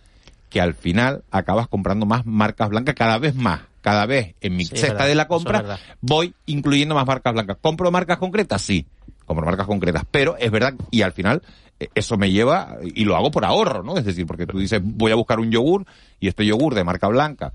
[0.51, 3.61] que al final acabas comprando más marcas blancas cada vez más.
[3.81, 7.57] Cada vez en mi Sí, cesta verdad, de la compra voy incluyendo más marcas blancas.
[7.63, 8.61] ¿Compro marcas concretas?
[8.61, 8.85] Sí,
[9.25, 10.05] compro marcas concretas.
[10.11, 11.41] Pero es verdad, y al final
[11.79, 13.97] eh, eso me lleva, y lo hago por ahorro, ¿no?
[13.97, 15.87] Es decir, porque tú dices, voy a buscar un yogur,
[16.19, 17.55] y este yogur de marca blanca,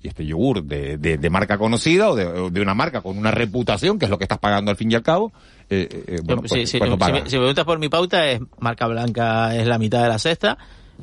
[0.00, 3.32] y este yogur de, de, de marca conocida o de, de una marca con una
[3.32, 5.32] reputación, que es lo que estás pagando al fin y al cabo,
[5.70, 7.88] eh, eh, eh, bueno, pues, sí, sí, pues si, me, si me preguntas por mi
[7.88, 10.58] pauta, es marca blanca es la mitad de la cesta.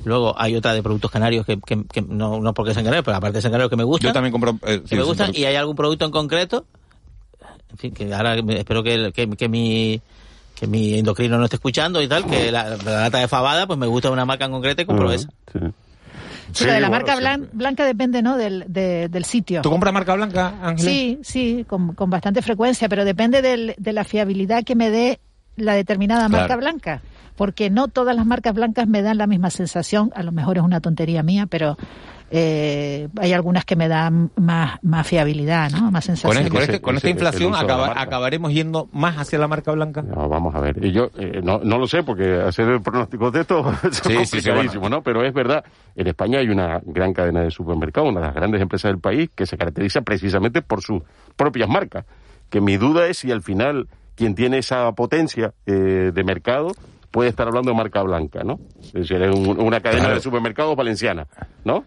[0.06, 3.18] Luego hay otra de productos canarios que, que- que no, no porque sean canarios, pero
[3.18, 4.10] aparte de sean canarios que me gustan.
[4.10, 4.58] Yo también compro...
[4.66, 6.66] eh, que sí, me gustan pero- y hay algún producto en concreto
[7.72, 10.02] en fin que ahora me- espero que, que, que mi
[10.56, 13.80] que mi endocrino no esté escuchando y tal que la, la lata de fabada pues
[13.80, 15.60] me gusta una marca en concreto y compro esa sí.
[16.54, 18.36] Sí, lo de la bueno, marca blan- blanca depende, ¿no?
[18.36, 19.62] Del, de- del sitio.
[19.62, 20.86] ¿Tú compras marca blanca, Ángel?
[20.86, 25.20] Sí, sí, con, con bastante frecuencia, pero depende del- de la fiabilidad que me dé
[25.56, 26.42] la determinada Claro.
[26.42, 27.02] marca blanca.
[27.36, 30.64] Porque no todas las marcas blancas me dan la misma sensación, a lo mejor es
[30.64, 31.78] una tontería mía, pero
[32.34, 35.92] eh, hay algunas que me dan más, más fiabilidad, ¿no?
[35.92, 36.38] Más Con, sensación.
[36.44, 40.02] este- con, este- con esta inflación acaba- acabaremos yendo más hacia la marca blanca.
[40.02, 40.84] No, vamos a ver.
[40.84, 44.02] Y yo eh, no, no lo sé, porque hacer el pronóstico de esto es Sí,
[44.02, 45.02] sí, sí, complicadísimo, ¿no?
[45.02, 45.66] Pero es verdad,
[45.96, 49.30] en España hay una gran cadena de supermercados, una de las grandes empresas del país,
[49.36, 51.02] que se caracteriza precisamente por sus
[51.36, 52.06] propias marcas.
[52.50, 56.72] Que mi duda es si al final quien tiene esa potencia eh, de mercado
[57.12, 58.60] puede estar hablando de marca blanca, ¿no?
[58.82, 60.16] Es decir, es un- una cadena Claro.
[60.16, 61.28] de supermercados valenciana,
[61.66, 61.84] ¿no?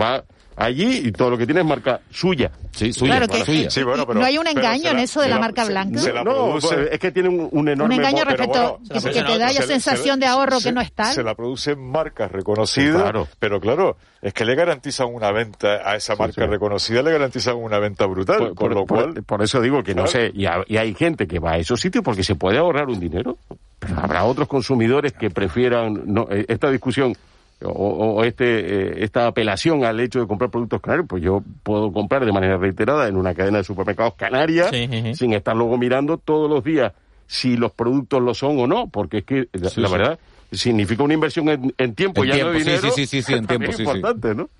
[0.00, 0.22] Va
[0.56, 2.50] allí y todo lo que tiene es marca suya.
[2.72, 3.70] Sí, suya, Claro para que- suya.
[3.70, 5.98] Sí, bueno, pero- no hay un engaño en eso de la la- marca blanca.
[5.98, 7.94] se la no, produce- es que tiene un, un enorme...
[7.94, 10.26] un engaño respecto bueno, que, se que la- te da esa la- sensación se de
[10.26, 11.14] ahorro se- que no es tal.
[11.14, 13.26] Se la producen marcas reconocidas, Claro.
[13.38, 16.46] pero claro, es que le garantizan una venta a esa marca sí.
[16.50, 19.22] reconocida, le garantizan una venta brutal, Por, con por- lo cual...
[19.24, 22.22] por eso digo que no sé, y hay gente que va a esos sitios porque
[22.22, 23.38] se puede ahorrar un dinero.
[23.80, 27.14] Pero habrá otros consumidores que prefieran no, eh, esta discusión
[27.62, 31.92] o, o este eh, esta apelación al hecho de comprar productos canarios, pues yo puedo
[31.92, 35.14] comprar de manera reiterada en una cadena de supermercados canaria Sí, sí, sí.
[35.14, 36.92] sin estar luego mirando todos los días
[37.26, 39.92] si los productos lo son o no, porque es que la, Sí, la sí.
[39.94, 40.18] verdad
[40.52, 42.90] significa una inversión en, en tiempo En ya no tiempo, sí, dinero.
[42.92, 43.82] sí, sí, sí, en también tiempo, sí, sí.
[43.82, 44.50] importante, ¿no?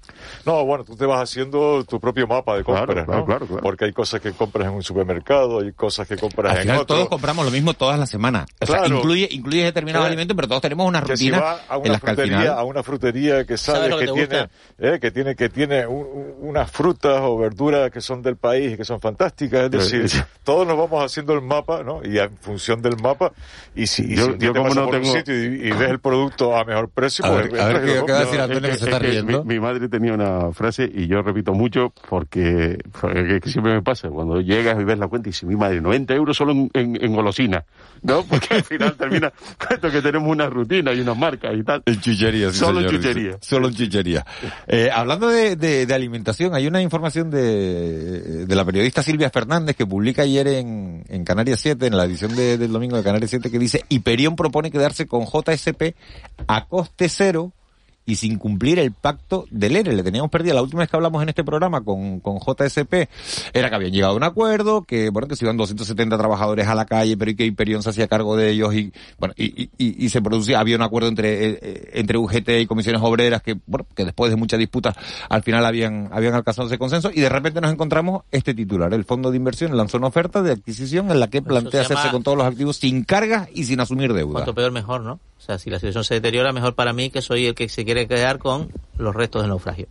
[0.47, 3.27] No, bueno, tú te vas haciendo tu propio mapa de compras, claro, ¿no?
[3.27, 3.63] claro, claro.
[3.63, 6.77] Porque hay cosas que compras en un supermercado, hay cosas que compras Al en final
[6.79, 6.97] otro.
[6.97, 8.47] todos compramos lo mismo todas las semanas.
[8.61, 10.09] O sea, incluye, incluye determinados Claro.
[10.13, 12.17] alimentos, pero todos tenemos una que si rutina va a en una las que al
[12.17, 12.59] frutería, final...
[12.59, 16.07] a una frutería que ¿Sabes sabes lo que tiene, eh, que tiene que tiene un-
[16.07, 19.83] un- unas frutas o verduras que son del país y que son fantásticas, es Pero,
[19.85, 22.01] decir, eh, todos nos vamos haciendo el mapa, ¿no?
[22.05, 23.33] Y en función del mapa
[23.75, 25.73] y si, y Yo- si yo te como no por un tengo- sito y, y
[25.89, 28.99] el producto a mejor precio, A pues a ver qué- decir Antonio que se está
[28.99, 29.45] riendo.
[29.45, 34.09] Mi, mi madre tenía una frase y yo repito mucho porque, porque siempre me pasa.
[34.09, 37.03] Cuando llegas y ves la cuenta y dices, mi madre, 90 euros solo en, en,
[37.03, 37.65] en golosina,
[38.03, 38.23] ¿no?
[38.29, 39.33] Porque al final termina
[39.69, 41.83] cuento que tenemos una rutina y unas marcas y tal.
[41.87, 43.37] En chuchería, sí, Solo en chuchería.
[43.41, 44.27] Solo en chuchería.
[44.67, 49.77] Eh, hablando de, de- de alimentación, hay una información de, de la periodista Silvia Fernández
[49.77, 53.31] que publica ayer en, en Canarias 7, en la edición de- del domingo de Canarias
[53.31, 55.25] 7, que dice, Hiperión propone quedarse con
[56.47, 57.53] A coste cero
[58.07, 59.93] y sin cumplir el pacto del ERE.
[59.93, 62.93] Le teníamos perdida la última vez que hablamos en este programa con, con JSP,
[63.53, 66.75] era que habían llegado a un acuerdo, que bueno, que se iban 270 trabajadores a
[66.75, 69.71] la calle, pero y que Hiperión se hacía cargo de ellos y bueno, y, y-
[70.05, 73.57] y, se producía, había un acuerdo entre, eh, eh, entre UGT y comisiones obreras que,
[73.67, 74.97] bueno, que después de muchas disputas
[75.29, 78.93] al final habían, habían alcanzado ese consenso y de repente nos encontramos este titular.
[78.93, 82.25] El fondo de inversión lanzó una oferta de adquisición en la que plantea hacerse con
[82.25, 84.33] todos los activos sin cargas y sin asumir deuda.
[84.33, 85.21] Cuanto peor, mejor, ¿no?
[85.51, 88.07] Sea, si la situación se deteriora, mejor para mí que soy el que se quiere
[88.07, 89.89] quedar con los restos del naufragio.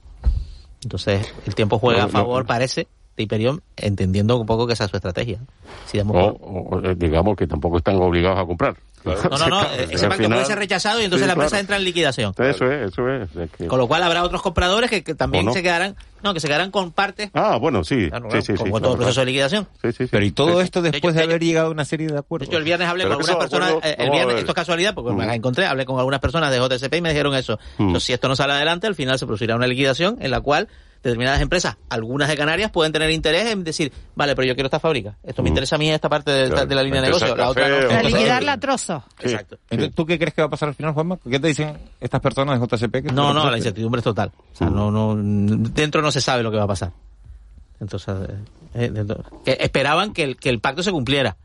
[0.83, 2.13] Entonces, el tiempo juega No, a no.
[2.13, 2.87] favor, parece,
[3.17, 5.39] de Hyperion, entendiendo un poco que esa es su estrategia.
[5.85, 6.37] Si damos O,
[6.69, 8.77] por- o, digamos que tampoco están obligados a comprar.
[9.05, 11.61] No, no, no, ese final- puede ser rechazado y entonces Sí, la empresa claro.
[11.61, 12.33] entra en liquidación.
[12.37, 13.29] Eso es, eso es.
[13.35, 16.39] es que- Con lo cual habrá otros compradores que, que también se quedarán, no, que
[16.39, 18.09] se quedarán con parte, Ah, bueno, sí.
[18.09, 19.67] Claro, sí, sí, como sí, todo claro, proceso de liquidación.
[19.81, 20.07] Sí, sí, sí.
[20.11, 20.63] Pero y todo Sí.
[20.65, 22.49] esto después de haber llegado a una serie de acuerdos.
[22.49, 25.11] Yo el viernes hablé Pero con algunas personas, eh, el viernes, esto es casualidad porque
[25.13, 25.27] me Mm.
[25.27, 27.57] las encontré, hablé con algunas personas de JSP y me dijeron eso.
[27.77, 27.83] Mm.
[27.83, 30.67] Entonces, si esto no sale adelante, al final se producirá una liquidación en la cual
[31.03, 34.79] determinadas empresas, algunas de Canarias, pueden tener interés en decir, vale, pero yo quiero esta
[34.79, 35.15] fábrica.
[35.23, 36.65] Esto me interesa a mí esta parte de, Claro.
[36.65, 37.75] de la línea de negocio, la otra no.
[37.75, 39.03] Para Entonces, liquidarla a trozos.
[39.21, 39.57] Exacto.
[39.69, 41.17] Entonces, ¿tú qué crees que va a pasar al final, Juanma?
[41.29, 42.91] ¿Qué te dicen estas personas de JSP?
[43.01, 44.31] que No, no, la incertidumbre es total.
[44.53, 45.15] O sea, no, no,
[45.71, 46.91] dentro no se sabe lo que va a pasar.
[47.79, 48.35] Entonces, eh,
[48.85, 51.37] eh, dentro- que esperaban que el, que el pacto se cumpliera.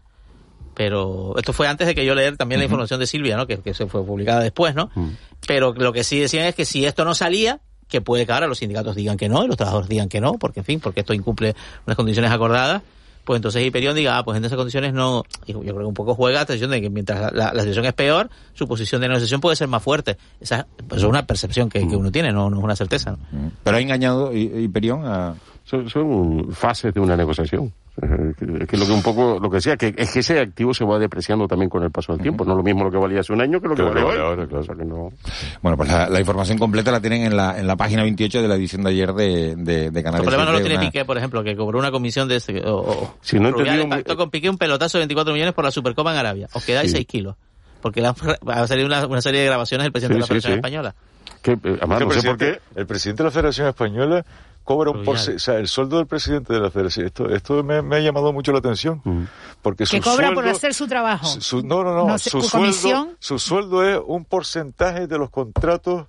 [0.75, 3.47] Pero esto fue antes de que yo leer también la información de Silvia, ¿no?
[3.47, 4.91] Que, que se fue publicada después, ¿no?
[5.47, 8.47] Pero lo que sí decían es que si esto no salía, que puede que ahora
[8.47, 11.01] los sindicatos digan que no y los trabajadores digan que no, porque en fin, porque
[11.01, 11.55] esto incumple
[11.87, 12.82] unas condiciones acordadas,
[13.24, 15.95] pues entonces Hyperion diga, ah, pues en esas condiciones no, y yo creo que un
[15.95, 19.41] poco juega la de que mientras la, la situación es peor, su posición de negociación
[19.41, 20.18] puede ser más fuerte.
[20.41, 23.12] Esa pues es una percepción que, que uno tiene, no, no es una certeza.
[23.12, 23.51] ¿no?
[23.62, 25.35] Pero ha engañado Hyperion a...
[25.64, 27.72] Son, son fases de una negociación.
[28.03, 28.35] Eh,
[28.67, 30.99] que- lo que un poco, lo que decía, que es que ese activo se va
[30.99, 32.45] depreciando también con el paso del tiempo.
[32.45, 34.19] No es lo mismo lo que valía hace un año que lo que, vale vale
[34.21, 34.27] hoy.
[34.27, 34.61] ahora, claro.
[34.63, 35.13] O sea que no-
[35.63, 38.49] Bueno, pues la, la información completa la tienen en la, en la página 28 de
[38.49, 40.23] la edición de ayer de, de, de El Canarias.
[40.23, 42.37] problema no lo 7, tiene una- Piqué, por ejemplo, que cobró una comisión de...
[42.37, 45.65] ese- o- o- Si no entendido- pactó con Piqué un pelotazo de 24 millones por
[45.65, 46.49] la Supercopa en Arabia.
[46.53, 46.97] Os quedáis Sí.
[46.97, 47.37] 6 kilos.
[47.81, 48.15] Porque han-
[48.49, 50.57] va a salir una, una serie de grabaciones del presidente Sí, de la Federación sí.
[50.57, 50.95] Española.
[51.43, 54.25] Que, eh, además, el, no sé por presidente, el presidente de la Federación Española
[54.65, 57.83] cobra un porcentaje, o sea, el sueldo del presidente de la Federación, esto, esto me,
[57.83, 59.01] me ha llamado mucho la atención,
[59.62, 61.27] porque Que su cobra por hacer su trabajo.
[61.27, 63.17] su- su- no, no, no, su, ¿cu- sueldo, comisión?
[63.21, 66.07] su sueldo es un porcentaje de los contratos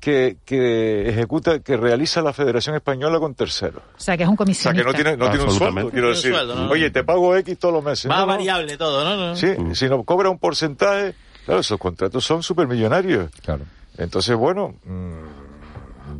[0.00, 3.82] que, que ejecuta, que realiza la Federación Española con terceros.
[3.96, 4.82] O sea, que es un O sea, comisionista.
[4.82, 6.40] que no tiene, no tiene un sueldo, Absolutamente.
[6.52, 6.70] quiero.
[6.70, 8.06] Oye, te pago X todos los meses.
[8.06, 8.26] No, no.
[8.26, 9.16] variable todo, ¿no?
[9.16, 9.36] no.
[9.36, 11.14] Sí, si no cobra un porcentaje,
[11.44, 13.30] claro, esos contratos son supermillonarios.
[13.42, 13.64] Claro.
[13.96, 15.37] Entonces, bueno, mm,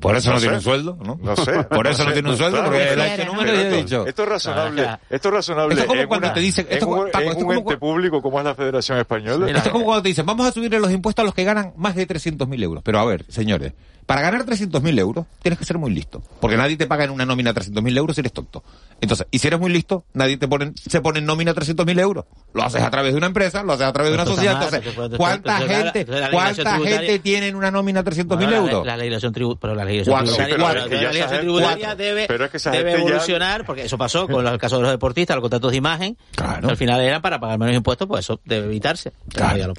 [0.01, 0.42] Por eso no, sé.
[0.42, 1.18] tiene un sueldo, ¿no?
[1.22, 1.64] No sé.
[1.64, 2.14] Por eso no sé.
[2.14, 4.07] tiene un sueldo, Claro, porque él ha hecho números y ha esto- dicho.
[4.07, 4.82] Esto es razonable.
[4.86, 5.01] Ajá.
[5.11, 5.74] Esto es razonable.
[5.74, 7.28] Esto es como en cuando una- te dicen- esto en es como- un, Paco, en
[7.28, 9.46] esto es un como- ente público como es la Federación Española.
[9.46, 11.72] Esto es como cuando te dicen, vamos a subirle los impuestos a los que ganan
[11.76, 12.82] más de 300.000 euros.
[12.84, 13.72] Pero a ver, señores,
[14.09, 16.22] para ganar 300.000 euros tienes que ser muy listo.
[16.40, 18.64] Porque nadie te paga en una nómina 300.000 euros si eres tonto.
[19.02, 22.24] Entonces, y si eres muy listo, nadie te pone, se pone en nómina 300.000 euros.
[22.54, 24.54] Lo haces a través de una empresa, lo haces a través de una sociedad.
[24.54, 28.86] mal, Entonces, ¿cuánta gente, cuánta gente tiene en una nómina 300.000 Bueno, la- euros?
[28.86, 33.09] La, legislación tributaria, pero la- legislación tributaria debe, Pero es que esa debe gente ya-
[33.11, 36.76] evolucionar, porque eso pasó con los casos de los deportistas, los contratos de imagen, al
[36.76, 39.12] final eran para pagar menos impuestos, pues eso debe evitarse.
[39.34, 39.74] Claro.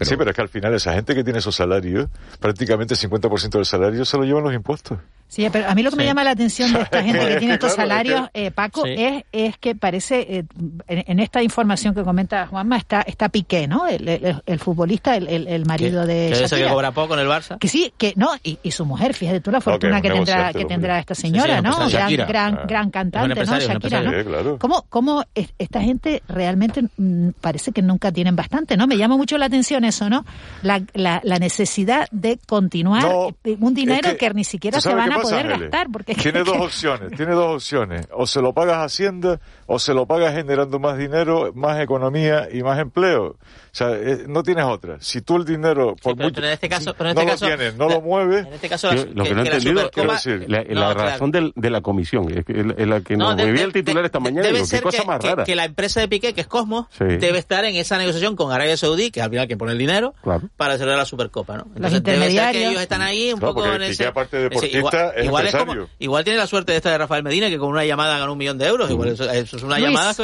[0.00, 2.08] sí, pero es que al final esa gente que tiene esos salarios,
[2.38, 4.98] prácticamente el 50% del salario se lo llevan los impuestos.
[5.28, 7.54] Sí, pero a mí lo que me llama la atención de esta gente que tiene
[7.54, 8.94] estos Claro, es que- salarios, eh, Paco, Sí.
[8.98, 10.44] es, es que parece, eh,
[10.88, 13.86] en, en esta información que comenta Juanma, está, está Piqué, ¿no?
[13.86, 17.28] El, el- el futbolista, el, el- marido de que ese que cobra poco en el
[17.28, 17.58] Barça.
[17.60, 20.52] Que sí, que no, y, y su mujer, fíjate tú la fortuna un que tendrá
[20.52, 21.76] que tendrá esta sí, señora, ¿no?
[21.88, 22.64] Gran, gran, Ah.
[22.66, 23.60] gran cantante, ¿no?
[23.60, 24.24] Shakira, ¿no?
[24.24, 24.58] claro.
[24.58, 28.88] ¿Cómo, cómo es- esta gente realmente mm, parece que nunca tienen bastante, ¿no?
[28.88, 30.24] Me llama mucho la atención eso, ¿no?
[30.64, 34.82] La, la, la necesidad de continuar No, eh, un dinero es que, ni siquiera ¿tú
[34.82, 35.70] se van a pasa, poder Ángeles?
[35.70, 35.86] gastar.
[35.92, 38.08] Porque Tiene dos opciones, tiene dos opciones.
[38.12, 42.62] O se lo pagas Hacienda o se lo pagas generando más dinero, más economía y
[42.62, 43.36] más empleo.
[43.72, 44.96] O sea, eh, no tienes otra.
[45.00, 47.32] Si tú el dinero, por pero- mucho- pero en este caso- pero en no este
[47.32, 49.82] lo caso- tienes, no lo mueves, En este caso, Yo lo que no he entendido
[49.90, 50.94] Supercopa- es la, la No, claro.
[50.94, 53.60] razón del- de la comisión, es, que la- es la que No, nos de- movía
[53.60, 54.42] de- el titular de- esta mañana.
[54.42, 55.44] Debe digo, qué ser cosa que, más que- rara.
[55.44, 57.04] que la empresa de Piqué, que es Cosmos, Sí.
[57.04, 59.78] debe estar en esa negociación con Arabia Saudí, que es al final quien pone el
[59.78, 60.48] dinero, Claro.
[60.56, 61.66] para celebrar la Supercopa, ¿no?
[61.76, 64.06] Entonces debe ser que ellos están ahí un Claro, poco en ese...
[64.06, 65.66] aparte de ese- deportista, es igual, empresario.
[65.84, 68.32] como- igual tiene la suerte de esta de Rafael Medina, que con una llamada ganó
[68.32, 68.90] un millón de euros.
[68.90, 70.14] Igual eso, es una llamada...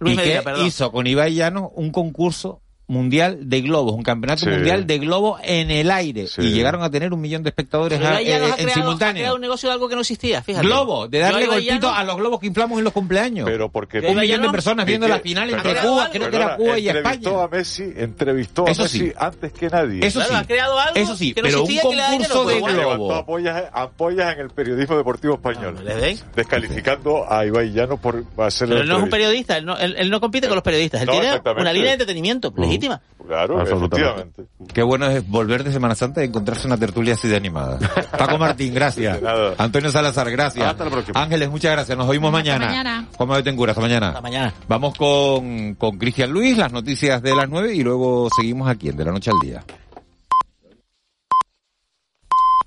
[0.00, 0.66] Luis Medina, perdón.
[0.66, 2.57] hizo con Ibai Llano un concurso
[2.88, 4.48] mundial de globos, un campeonato Sí.
[4.50, 6.26] mundial de globos en el aire.
[6.26, 6.40] Sí.
[6.42, 9.20] Y llegaron a tener un millón de espectadores a- eh, en creado, simultáneo.
[9.20, 10.66] creado un negocio de algo que no existía, fíjate.
[10.66, 13.44] Globo, de darle Ibai golpito Llano- a los globos que inflamos en los cumpleaños.
[13.48, 16.56] Pero porque un millón de personas viendo Piqué- la final entre Cuba, creo que era
[16.56, 17.44] Cuba y entrevistó España.
[17.44, 19.12] a Messi, entrevistó a Eso Messi sí.
[19.18, 20.06] antes que nadie.
[20.06, 20.40] Eso Claro, sí.
[20.40, 22.72] ha creado algo Eso sí, que no pero un que concurso de pues, igual.
[22.74, 22.88] globo.
[22.90, 25.78] Levantó apoyas, apoyas en el periodismo deportivo español.
[25.84, 26.18] ¿le ven?
[26.34, 29.94] Descalificando a Ibai Llano por hacer Pero él no es un periodista, él no, él,
[29.98, 33.00] él no compite con los periodistas, él tiene una línea de entretenimiento legítima.
[33.26, 34.46] Claro, efectivamente.
[34.72, 37.78] Qué bueno es volver de Semana Santa y encontrarse una tertulia así de animada.
[38.18, 39.18] Paco Martín, gracias.
[39.58, 40.66] Antonio Salazar, gracias.
[40.66, 41.22] Hasta la próxima.
[41.22, 41.98] Ángeles, muchas gracias.
[41.98, 42.66] Nos oímos mañana.
[42.66, 43.06] mañana.
[43.16, 44.08] Juan Manuel hasta mañana.
[44.08, 44.54] Hasta mañana.
[44.66, 48.96] Vamos con, con Cristian Luis, las noticias de las nueve y luego seguimos aquí en
[48.96, 49.64] De la Noche al Día.